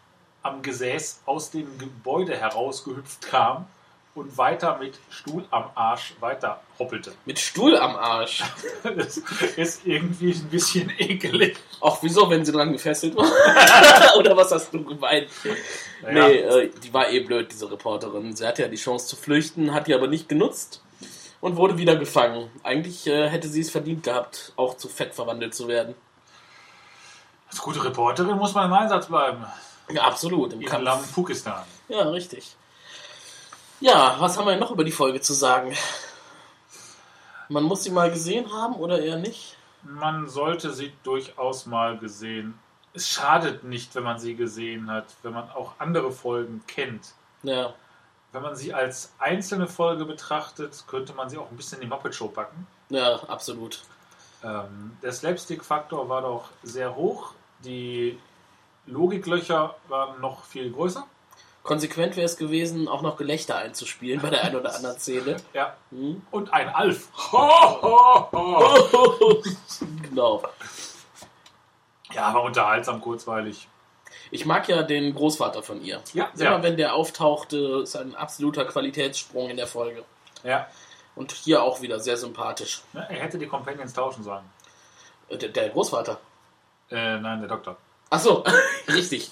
[0.43, 3.67] am Gesäß aus dem Gebäude herausgehüpft kam
[4.15, 7.13] und weiter mit Stuhl am Arsch weiter hoppelte.
[7.25, 8.43] Mit Stuhl am Arsch.
[8.83, 9.17] Das
[9.55, 11.57] ist irgendwie ein bisschen ekelig.
[11.79, 13.25] Auch wieso, wenn sie dran gefesselt war?
[14.17, 15.27] Oder was hast du gemeint?
[16.01, 18.35] Naja, Nee, äh, die war eh blöd, diese Reporterin.
[18.35, 20.81] Sie hatte ja die Chance zu flüchten, hat die aber nicht genutzt
[21.39, 22.49] und wurde wieder gefangen.
[22.63, 25.95] Eigentlich äh, hätte sie es verdient gehabt, auch zu Fett verwandelt zu werden.
[27.49, 29.45] als gute Reporterin muss man im Einsatz bleiben.
[29.91, 30.83] Ja, absolut, im Im Kampf.
[30.83, 31.63] langen Pukistan.
[31.87, 32.55] Ja, richtig.
[33.79, 35.75] Ja, was haben wir noch über die Folge zu sagen?
[37.47, 39.57] Man muss sie mal gesehen haben oder eher nicht?
[39.83, 42.59] Man sollte sie durchaus mal gesehen.
[42.93, 47.13] Es schadet nicht, wenn man sie gesehen hat, wenn man auch andere Folgen kennt.
[47.43, 47.73] Ja,
[48.33, 51.87] Wenn man sie als einzelne Folge betrachtet, könnte man sie auch ein bisschen in die
[51.87, 52.67] Muppet Show packen.
[52.89, 53.81] ja, absolut.
[54.43, 57.31] Ähm, der Slapstick-Faktor war doch sehr hoch.
[57.63, 58.17] Die
[58.85, 61.05] Logiklöcher waren noch viel größer.
[61.63, 65.37] Konsequent wäre es gewesen, auch noch Gelächter einzuspielen bei der einen oder anderen Szene.
[65.53, 65.75] Ja.
[65.91, 66.21] Hm?
[66.31, 67.09] Und ein Alf.
[67.31, 69.43] Ho, ho, ho.
[70.09, 70.41] genau.
[72.11, 73.67] Ja, war unterhaltsam, kurzweilig.
[74.31, 76.01] Ich mag ja den Großvater von ihr.
[76.13, 80.03] Ja, Immer wenn der auftauchte, ist ein absoluter Qualitätssprung in der Folge.
[80.43, 80.67] Ja.
[81.15, 82.81] Und hier auch wieder sehr sympathisch.
[82.93, 84.43] Ne, Er hätte die Companions tauschen sollen.
[85.29, 86.19] Äh, Der, der Großvater.
[86.91, 87.77] Äh, nein, der Doktor.
[88.09, 88.43] Ach so,
[88.87, 89.29] richtig.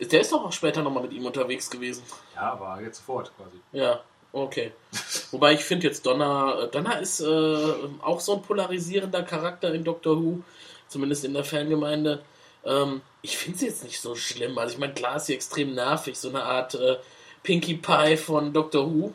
[0.00, 2.04] Der ist doch auch später nochmal mit ihm unterwegs gewesen.
[2.34, 3.58] Ja, aber jetzt sofort quasi.
[3.72, 4.00] Ja,
[4.32, 4.72] okay.
[5.32, 9.82] Wobei ich finde jetzt Donna, äh, Donna ist äh, auch so ein polarisierender Charakter in
[9.82, 10.40] Doctor Who,
[10.88, 12.22] zumindest in der Fangemeinde.
[12.64, 14.56] Ähm, ich finde sie jetzt nicht so schlimm.
[14.58, 16.98] Also ich meine, klar ist sie extrem nervig, so eine Art äh,
[17.42, 19.12] Pinkie Pie von Doctor Who,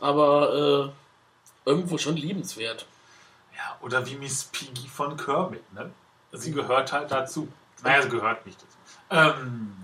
[0.00, 0.92] aber
[1.64, 2.86] äh, irgendwo schon liebenswert.
[3.56, 5.90] Ja, oder wie Miss Piggy von Kermit, ne?
[6.32, 7.48] Sie gehört halt dazu.
[7.84, 8.74] Naja, sie gehört nicht dazu.
[9.10, 9.76] Ähm,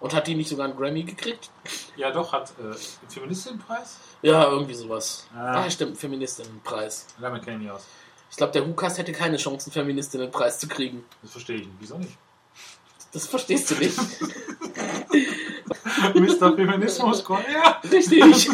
[0.00, 1.50] Und hat die nicht sogar einen Grammy gekriegt?
[1.96, 2.74] ja, doch, hat äh,
[3.08, 3.98] Feministinnenpreis?
[4.22, 5.26] Ja, irgendwie sowas.
[5.34, 5.64] Ah.
[5.64, 7.06] Ah, stimmt, Feministinnenpreis.
[7.20, 7.86] Damit kenne ich mich aus.
[8.30, 11.04] Ich glaube, der WhoCast hätte keine Chance, einen Feministinnenpreis zu kriegen.
[11.22, 11.76] Das verstehe ich nicht.
[11.80, 12.16] Wieso nicht?
[13.12, 13.98] Das verstehst du nicht.
[16.14, 16.54] Mr.
[16.54, 17.80] Feminismus, komm her!
[17.90, 18.48] Richtig.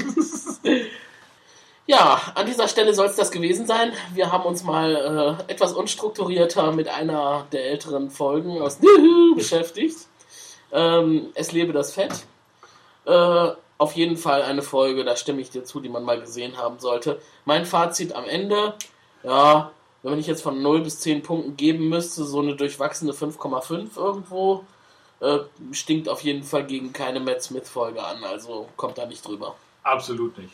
[1.86, 3.92] Ja, an dieser Stelle soll es das gewesen sein.
[4.14, 8.78] Wir haben uns mal äh, etwas unstrukturierter mit einer der älteren Folgen aus
[9.34, 9.96] beschäftigt.
[10.74, 12.26] Ähm, es lebe das Fett.
[13.06, 16.56] Äh, auf jeden Fall eine Folge, da stimme ich dir zu, die man mal gesehen
[16.58, 17.20] haben sollte.
[17.44, 18.74] Mein Fazit am Ende,
[19.22, 19.70] ja,
[20.02, 24.64] wenn ich jetzt von 0 bis 10 Punkten geben müsste, so eine durchwachsene 5,5 irgendwo,
[25.20, 25.38] äh,
[25.72, 29.54] stinkt auf jeden Fall gegen keine Matt Smith-Folge an, also kommt da nicht drüber.
[29.82, 30.52] Absolut nicht.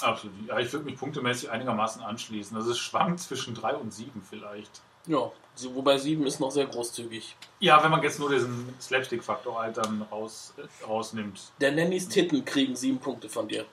[0.00, 0.34] Absolut.
[0.48, 2.56] Ja, ich würde mich punktemäßig einigermaßen anschließen.
[2.56, 4.80] Also es schwankt zwischen 3 und 7 vielleicht.
[5.06, 5.30] Ja,
[5.74, 7.36] wobei sieben ist noch sehr großzügig.
[7.60, 11.40] Ja, wenn man jetzt nur diesen Slapstick-Faktor halt dann raus, äh, rausnimmt.
[11.60, 13.66] Der Nannys Titten kriegen sieben Punkte von dir.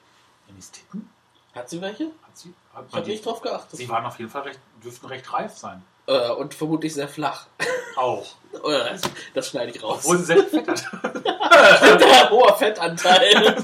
[0.47, 1.09] Dennis Titten?
[1.53, 2.05] Hat sie welche?
[2.05, 3.77] Hat sie, hat Ich habe nicht drauf geachtet.
[3.77, 5.83] Sie waren auf jeden Fall recht, dürften recht reif sein.
[6.05, 7.47] Äh, und vermutlich sehr flach.
[7.95, 8.25] Auch.
[8.63, 9.01] Oh das,
[9.35, 9.99] das schneide ich raus.
[9.99, 10.83] Obwohl sie sehr fett hat.
[11.13, 13.63] Der hoher Fettanteil.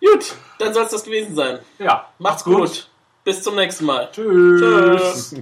[0.00, 1.58] gut, dann soll es das gewesen sein.
[1.80, 2.08] Ja.
[2.18, 2.87] Macht's gut.
[3.28, 4.08] Bis zum nächsten Mal.
[4.10, 4.62] Tschüss.
[4.62, 5.34] Tschüss.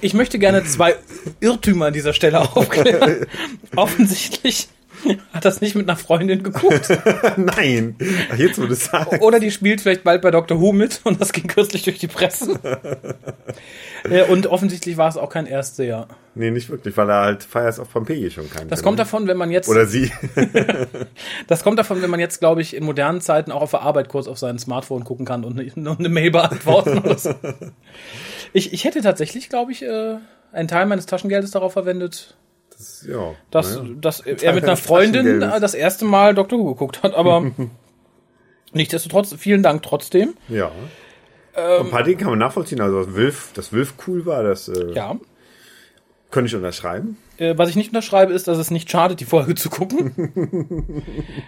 [0.00, 0.94] Ich möchte gerne zwei
[1.40, 3.26] Irrtümer an dieser Stelle aufklären.
[3.74, 4.68] Offensichtlich
[5.32, 6.88] hat das nicht mit einer Freundin geguckt.
[7.36, 7.96] Nein.
[8.30, 9.20] Ach, jetzt, du es sagst.
[9.20, 10.60] Oder die spielt vielleicht bald bei Dr.
[10.60, 12.58] Who mit und das ging kürzlich durch die Presse.
[14.04, 16.08] Äh, und offensichtlich war es auch kein Erstseher.
[16.34, 18.66] Nee, nicht wirklich, weil er halt Fires of Pompeii schon kannte.
[18.66, 19.04] Das kommt ne?
[19.04, 20.10] davon, wenn man jetzt, Oder sie.
[21.46, 24.08] das kommt davon, wenn man jetzt, glaube ich, in modernen Zeiten auch auf der Arbeit
[24.08, 27.32] kurz auf sein Smartphone gucken kann und eine, Mail beantworten so.
[28.52, 30.16] Ich, ich hätte tatsächlich, glaube ich, äh,
[30.52, 32.34] einen Teil meines Taschengeldes darauf verwendet,
[32.82, 33.34] Das, ja.
[33.50, 33.90] dass, naja.
[34.00, 36.58] dass er mit einer Freundin äh, das erste Mal Dr.
[36.58, 37.50] Who geguckt hat, aber
[38.72, 40.34] nichtsdestotrotz, vielen Dank trotzdem.
[40.48, 40.72] Ja.
[41.54, 42.80] Ähm, Ein paar Dinge kann man nachvollziehen.
[42.80, 45.16] Also, dass Wilf, dass Wilf cool war, das äh, Ja.
[46.30, 47.18] könnte ich unterschreiben.
[47.42, 51.02] Äh, was ich nicht unterschreibe, ist, dass es nicht schadet, die Folge zu gucken.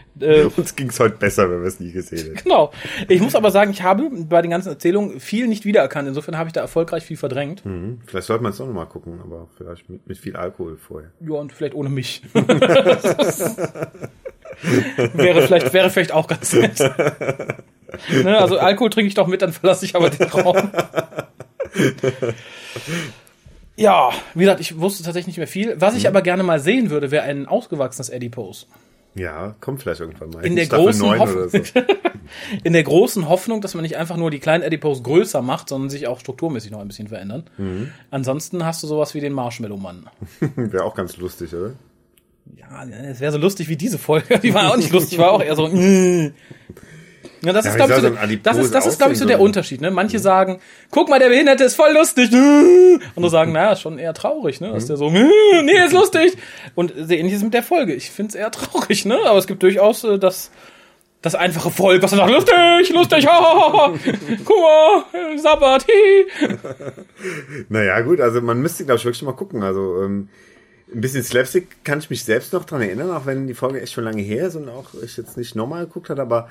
[0.20, 2.42] äh, Uns ging es heute besser, wenn wir es nie gesehen hätten.
[2.42, 2.72] genau.
[3.08, 6.08] Ich muss aber sagen, ich habe bei den ganzen Erzählungen viel nicht wiedererkannt.
[6.08, 7.64] Insofern habe ich da erfolgreich viel verdrängt.
[7.64, 8.00] Mhm.
[8.06, 11.12] Vielleicht sollte man es doch nochmal gucken, aber vielleicht mit, mit viel Alkohol vorher.
[11.20, 12.22] Ja, und vielleicht ohne mich.
[15.12, 16.80] wäre, vielleicht, wäre vielleicht auch ganz nett.
[16.80, 20.56] ne, also Alkohol trinke ich doch mit, dann verlasse ich aber den Raum.
[23.76, 25.80] Ja, wie gesagt, ich wusste tatsächlich nicht mehr viel.
[25.80, 28.66] Was ich aber gerne mal sehen würde, wäre ein ausgewachsenes Adipose.
[29.16, 30.44] Ja, kommt vielleicht irgendwann mal.
[30.44, 31.58] In der Staffel großen 9 Hoffnung, so.
[32.64, 35.88] in der großen Hoffnung, dass man nicht einfach nur die kleinen Adipose größer macht, sondern
[35.88, 37.44] sich auch strukturmäßig noch ein bisschen verändern.
[38.10, 40.08] Ansonsten hast du sowas wie den Marshmallow-Mann.
[40.56, 41.74] Wäre auch ganz lustig, oder?
[42.56, 44.38] Ja, es wäre so lustig wie diese Folge.
[44.42, 45.68] Die war auch nicht lustig, war auch eher so.
[45.68, 46.34] mm.
[47.44, 49.40] Ja, das Ja, ist, glaube ich, so, das ist, das ist, glaube ich, so der
[49.40, 49.80] Unterschied.
[49.80, 49.90] Ne?
[49.90, 52.30] Manche sagen, guck mal, der Behinderte ist voll lustig.
[52.32, 54.72] Andere sagen, naja, ist schon eher traurig, ne?
[54.72, 56.36] Dass der so, nee, ist lustig.
[56.74, 57.94] Und sehr ähnlich ist es mit der Folge.
[57.94, 59.18] Ich finde es eher traurig, ne?
[59.26, 60.50] Aber es gibt durchaus äh, das,
[61.22, 63.94] das einfache Volk, was dann sagt, lustig, lustig, ha, ha, ha, ha.
[64.44, 66.56] guck mal, äh, Sabbat, hi.
[67.68, 69.62] Naja, gut, also man müsste, glaube ich, wirklich mal gucken.
[69.62, 70.28] Also ähm,
[70.92, 73.92] ein bisschen Slapstick kann ich mich selbst noch dran erinnern, auch wenn die Folge echt
[73.92, 76.48] schon lange her ist und auch ich jetzt nicht nochmal geguckt hat, aber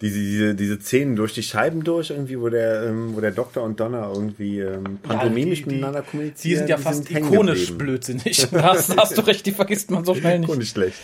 [0.00, 3.62] diese, diese, diese Szenen durch die Scheiben durch, irgendwie, wo der, ähm, wo der Doktor
[3.62, 6.50] und Donna irgendwie ähm, pantomimisch die- die- miteinander kommunizieren.
[6.52, 8.48] Die sind ja fast hängen ikonisch blödsinnig.
[8.52, 10.54] Da hast, hast du recht, die vergisst man so schnell nicht.
[10.56, 10.96] Nicht schlecht.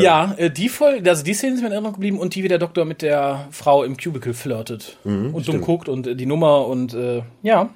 [0.00, 2.48] Ja, äh, die Folge, also die Szene ist mir in Erinnerung geblieben und die, wie
[2.48, 6.66] der Doktor mit der Frau im Cubicle flirtet und dumm guckt und äh, die Nummer
[6.66, 7.70] und äh, ja,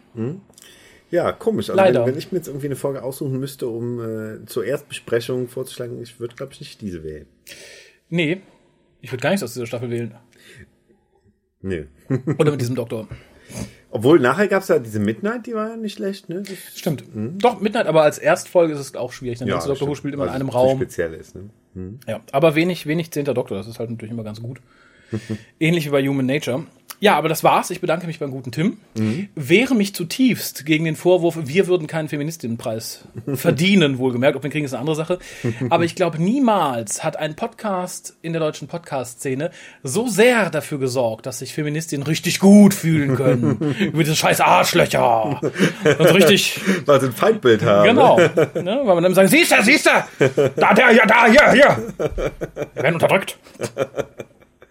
[1.10, 1.68] Ja, komisch.
[1.68, 2.00] Also Leider.
[2.06, 6.00] Wenn, wenn ich mir jetzt irgendwie eine Folge aussuchen müsste, um äh, zur Erstbesprechung vorzuschlagen,
[6.00, 7.26] ich würde, glaube ich, nicht diese wählen.
[8.08, 8.40] nee,
[9.02, 10.14] ich würde gar nichts aus dieser Staffel wählen.
[11.60, 11.86] Nee.
[12.38, 13.06] Oder mit diesem Doktor.
[13.90, 16.42] Obwohl, nachher gab's ja diese Midnight, die war ja nicht schlecht, ne?
[16.74, 17.04] Stimmt.
[17.14, 19.38] Doch, Midnight, aber als Erstfolge ist es auch schwierig.
[19.38, 20.78] Dann ja, Doktor Who spielt immer in einem es Raum.
[20.78, 21.50] speziell ist, ne?
[22.06, 24.60] Ja, aber wenig, wenig zehnter Doktor, das ist halt natürlich immer ganz gut.
[25.60, 26.64] Ähnlich wie bei Human Nature.
[27.02, 27.70] Ja, aber das war's.
[27.70, 28.76] Ich bedanke mich beim guten Tim.
[29.34, 34.36] Wehre mich zutiefst gegen den Vorwurf, wir würden keinen Feministinnenpreis verdienen, wohlgemerkt.
[34.36, 35.18] Ob wir kriegen, ist eine andere Sache.
[35.68, 39.50] Aber ich glaube, niemals hat ein Podcast in der deutschen Podcast-Szene
[39.82, 43.74] so sehr dafür gesorgt, dass sich Feministinnen richtig gut fühlen können.
[43.80, 45.40] über diese scheiß Arschlöcher.
[45.42, 47.88] Und so richtig, Weil sie ein Feindbild haben.
[47.88, 48.16] Genau.
[48.16, 48.80] ne?
[48.84, 49.90] Weil man dann sagen, siehst du, siehst du,
[50.54, 51.94] da, der, ja, da, hier, hier.
[52.74, 53.38] Wir werden unterdrückt.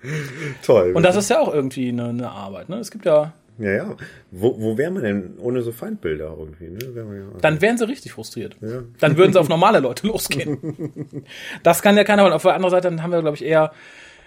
[0.64, 0.94] Toll.
[0.94, 2.70] Und das ist ja auch irgendwie eine, eine Arbeit.
[2.70, 2.78] Ne?
[2.78, 3.96] Es gibt ja, ja, ja.
[4.32, 6.96] Wo, wo wäre man denn ohne so Feindbilder irgendwie, ne?
[6.96, 8.56] Wär ja, dann wären sie richtig frustriert.
[8.62, 8.84] Ja.
[9.00, 11.26] Dann würden sie auf normale Leute losgehen.
[11.62, 12.34] Das kann ja keiner wollen.
[12.34, 13.72] Auf der anderen Seite dann haben wir, glaube ich, eher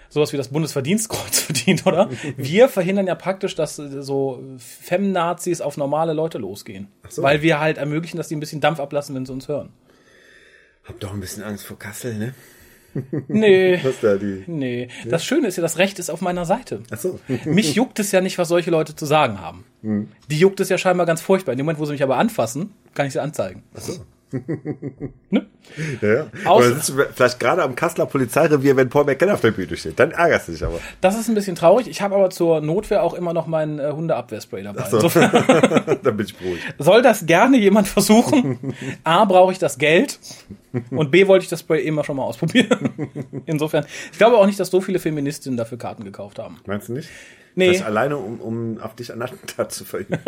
[0.09, 2.09] sowas wie das Bundesverdienstkreuz verdient, oder?
[2.37, 6.87] Wir verhindern ja praktisch, dass so Femnazis auf normale Leute losgehen.
[7.09, 7.21] so.
[7.21, 9.73] Weil wir halt ermöglichen, dass die ein bisschen Dampf ablassen, wenn sie uns hören.
[10.85, 12.33] Hab doch ein bisschen Angst vor Kassel, ne?
[13.27, 13.79] Nee.
[13.83, 14.43] Was da die.
[14.47, 16.81] Nee, das Schöne ist ja, das Recht ist auf meiner Seite.
[16.91, 17.19] Ach so.
[17.45, 19.65] Mich juckt es ja nicht, was solche Leute zu sagen haben.
[20.31, 21.51] Die juckt es ja scheinbar ganz furchtbar.
[21.51, 23.61] In dem Moment, wo sie mich aber anfassen, kann ich sie anzeigen.
[23.75, 24.03] Ach so.
[25.29, 25.45] Ne?
[26.01, 26.25] Ja, ja.
[26.45, 29.75] Aus- Oder sitzt du vielleicht gerade am Kasseler Polizeirevier, wenn Paul McKenna auf der Bühne
[29.77, 29.99] steht.
[29.99, 30.79] Dann ärgerst du dich aber.
[31.01, 31.87] Das ist ein bisschen traurig.
[31.87, 34.87] Ich habe aber zur Notwehr auch immer noch mein äh, Hundeabwehrspray dabei.
[34.89, 34.97] so.
[34.97, 35.31] Insofern
[36.03, 36.63] Dann bin ich beruhigt.
[36.77, 38.73] soll das gerne jemand versuchen.
[39.03, 40.19] A, brauche ich das Geld.
[40.91, 42.89] Und B, wollte ich das Spray immer schon mal ausprobieren.
[43.45, 46.57] Insofern, ich glaube auch nicht, dass so viele Feministinnen dafür Karten gekauft haben.
[46.65, 47.09] Meinst du nicht?
[47.57, 47.69] Nee.
[47.69, 50.19] Vielleicht alleine, um, um auf dich an Attentat zu verhindern.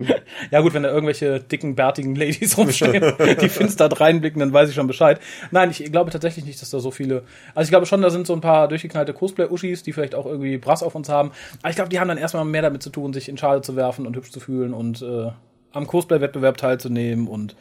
[0.50, 4.74] Ja gut, wenn da irgendwelche dicken, bärtigen Ladies rumstehen, die finster reinblicken, dann weiß ich
[4.74, 5.20] schon Bescheid.
[5.50, 7.24] Nein, ich glaube tatsächlich nicht, dass da so viele...
[7.54, 10.56] Also ich glaube schon, da sind so ein paar durchgeknallte Cosplay-Uschis, die vielleicht auch irgendwie
[10.58, 11.32] Brass auf uns haben.
[11.60, 13.76] Aber ich glaube, die haben dann erstmal mehr damit zu tun, sich in Schale zu
[13.76, 15.30] werfen und hübsch zu fühlen und äh,
[15.72, 17.56] am Cosplay-Wettbewerb teilzunehmen und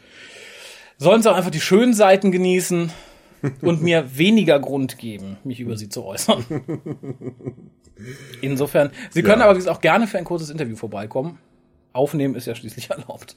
[0.97, 2.91] sollen sie auch einfach die schönen Seiten genießen
[3.61, 6.45] und mir weniger Grund geben, mich über sie zu äußern.
[8.41, 9.49] Insofern, Sie können Ja.
[9.49, 11.39] aber auch gerne für ein kurzes Interview vorbeikommen.
[11.97, 13.35] Aufnehmen ist ja schließlich erlaubt.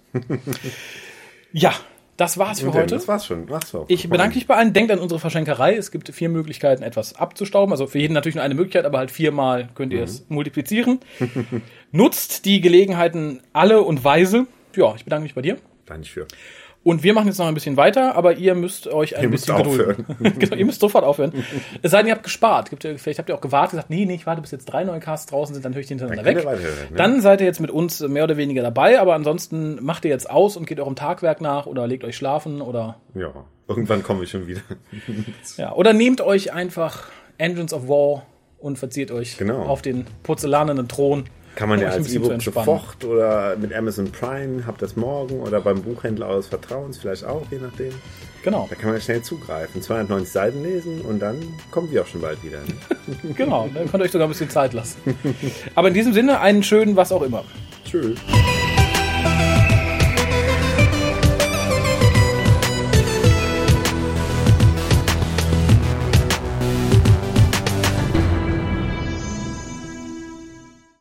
[1.53, 1.73] ja,
[2.21, 2.95] das war's für dann, heute.
[2.97, 3.49] Das war's schon.
[3.49, 3.87] War's schon.
[3.89, 4.75] Ich bedanke mich bei allen.
[4.75, 5.75] Denkt an unsere Verschenkerei.
[5.75, 7.73] Es gibt vier Möglichkeiten, etwas abzustauben.
[7.73, 11.01] Also für jeden natürlich nur eine Möglichkeit, aber halt viermal könnt ihr es multiplizieren.
[11.93, 14.47] Nutzt die Gelegenheiten alle und weise.
[14.77, 15.57] Ja, ich bedanke mich bei dir.
[15.87, 16.27] Da nicht für.
[16.83, 19.47] Und wir machen jetzt noch ein bisschen weiter, aber ihr müsst euch ein Ihr müsst
[19.47, 20.07] bisschen gedulden.
[20.39, 21.33] genau, ihr müsst sofort aufhören.
[21.83, 22.71] Es sei denn, ihr habt gespart.
[22.97, 25.27] Vielleicht habt ihr auch gewartet, gesagt, nee, nee, ich warte, bis jetzt drei neue Casts
[25.27, 26.45] draußen sind, dann höre ich die hintereinander Dann weg.
[26.47, 26.97] weiterhören, ne?
[26.97, 30.31] Dann seid ihr jetzt mit uns mehr oder weniger dabei, aber ansonsten macht ihr jetzt
[30.31, 33.31] aus und geht eurem Tagwerk nach oder legt euch schlafen oder Ja,
[33.69, 34.63] irgendwann komme ich schon wieder.
[35.59, 38.23] ja, oder nehmt euch einfach Engines of War
[38.59, 39.67] und verzieht euch Genau.
[39.67, 41.25] auf den porzellanenen Thron.
[41.57, 45.83] Kann man ja als E-Book sofort oder mit Amazon Prime, habt das morgen oder beim
[45.83, 47.93] Buchhändler eures Vertrauens vielleicht auch, je nachdem.
[48.43, 49.83] Genau, Da kann man schnell zugreifen.
[49.83, 51.37] 290 Seiten lesen und dann
[51.71, 52.61] kommen wir auch schon bald wieder.
[53.37, 53.69] Genau.
[53.75, 55.01] Dann könnt ihr euch sogar ein bisschen Zeit lassen.
[55.75, 57.45] Aber in diesem Sinne einen schönen was auch immer.
[57.85, 58.19] Tschüss.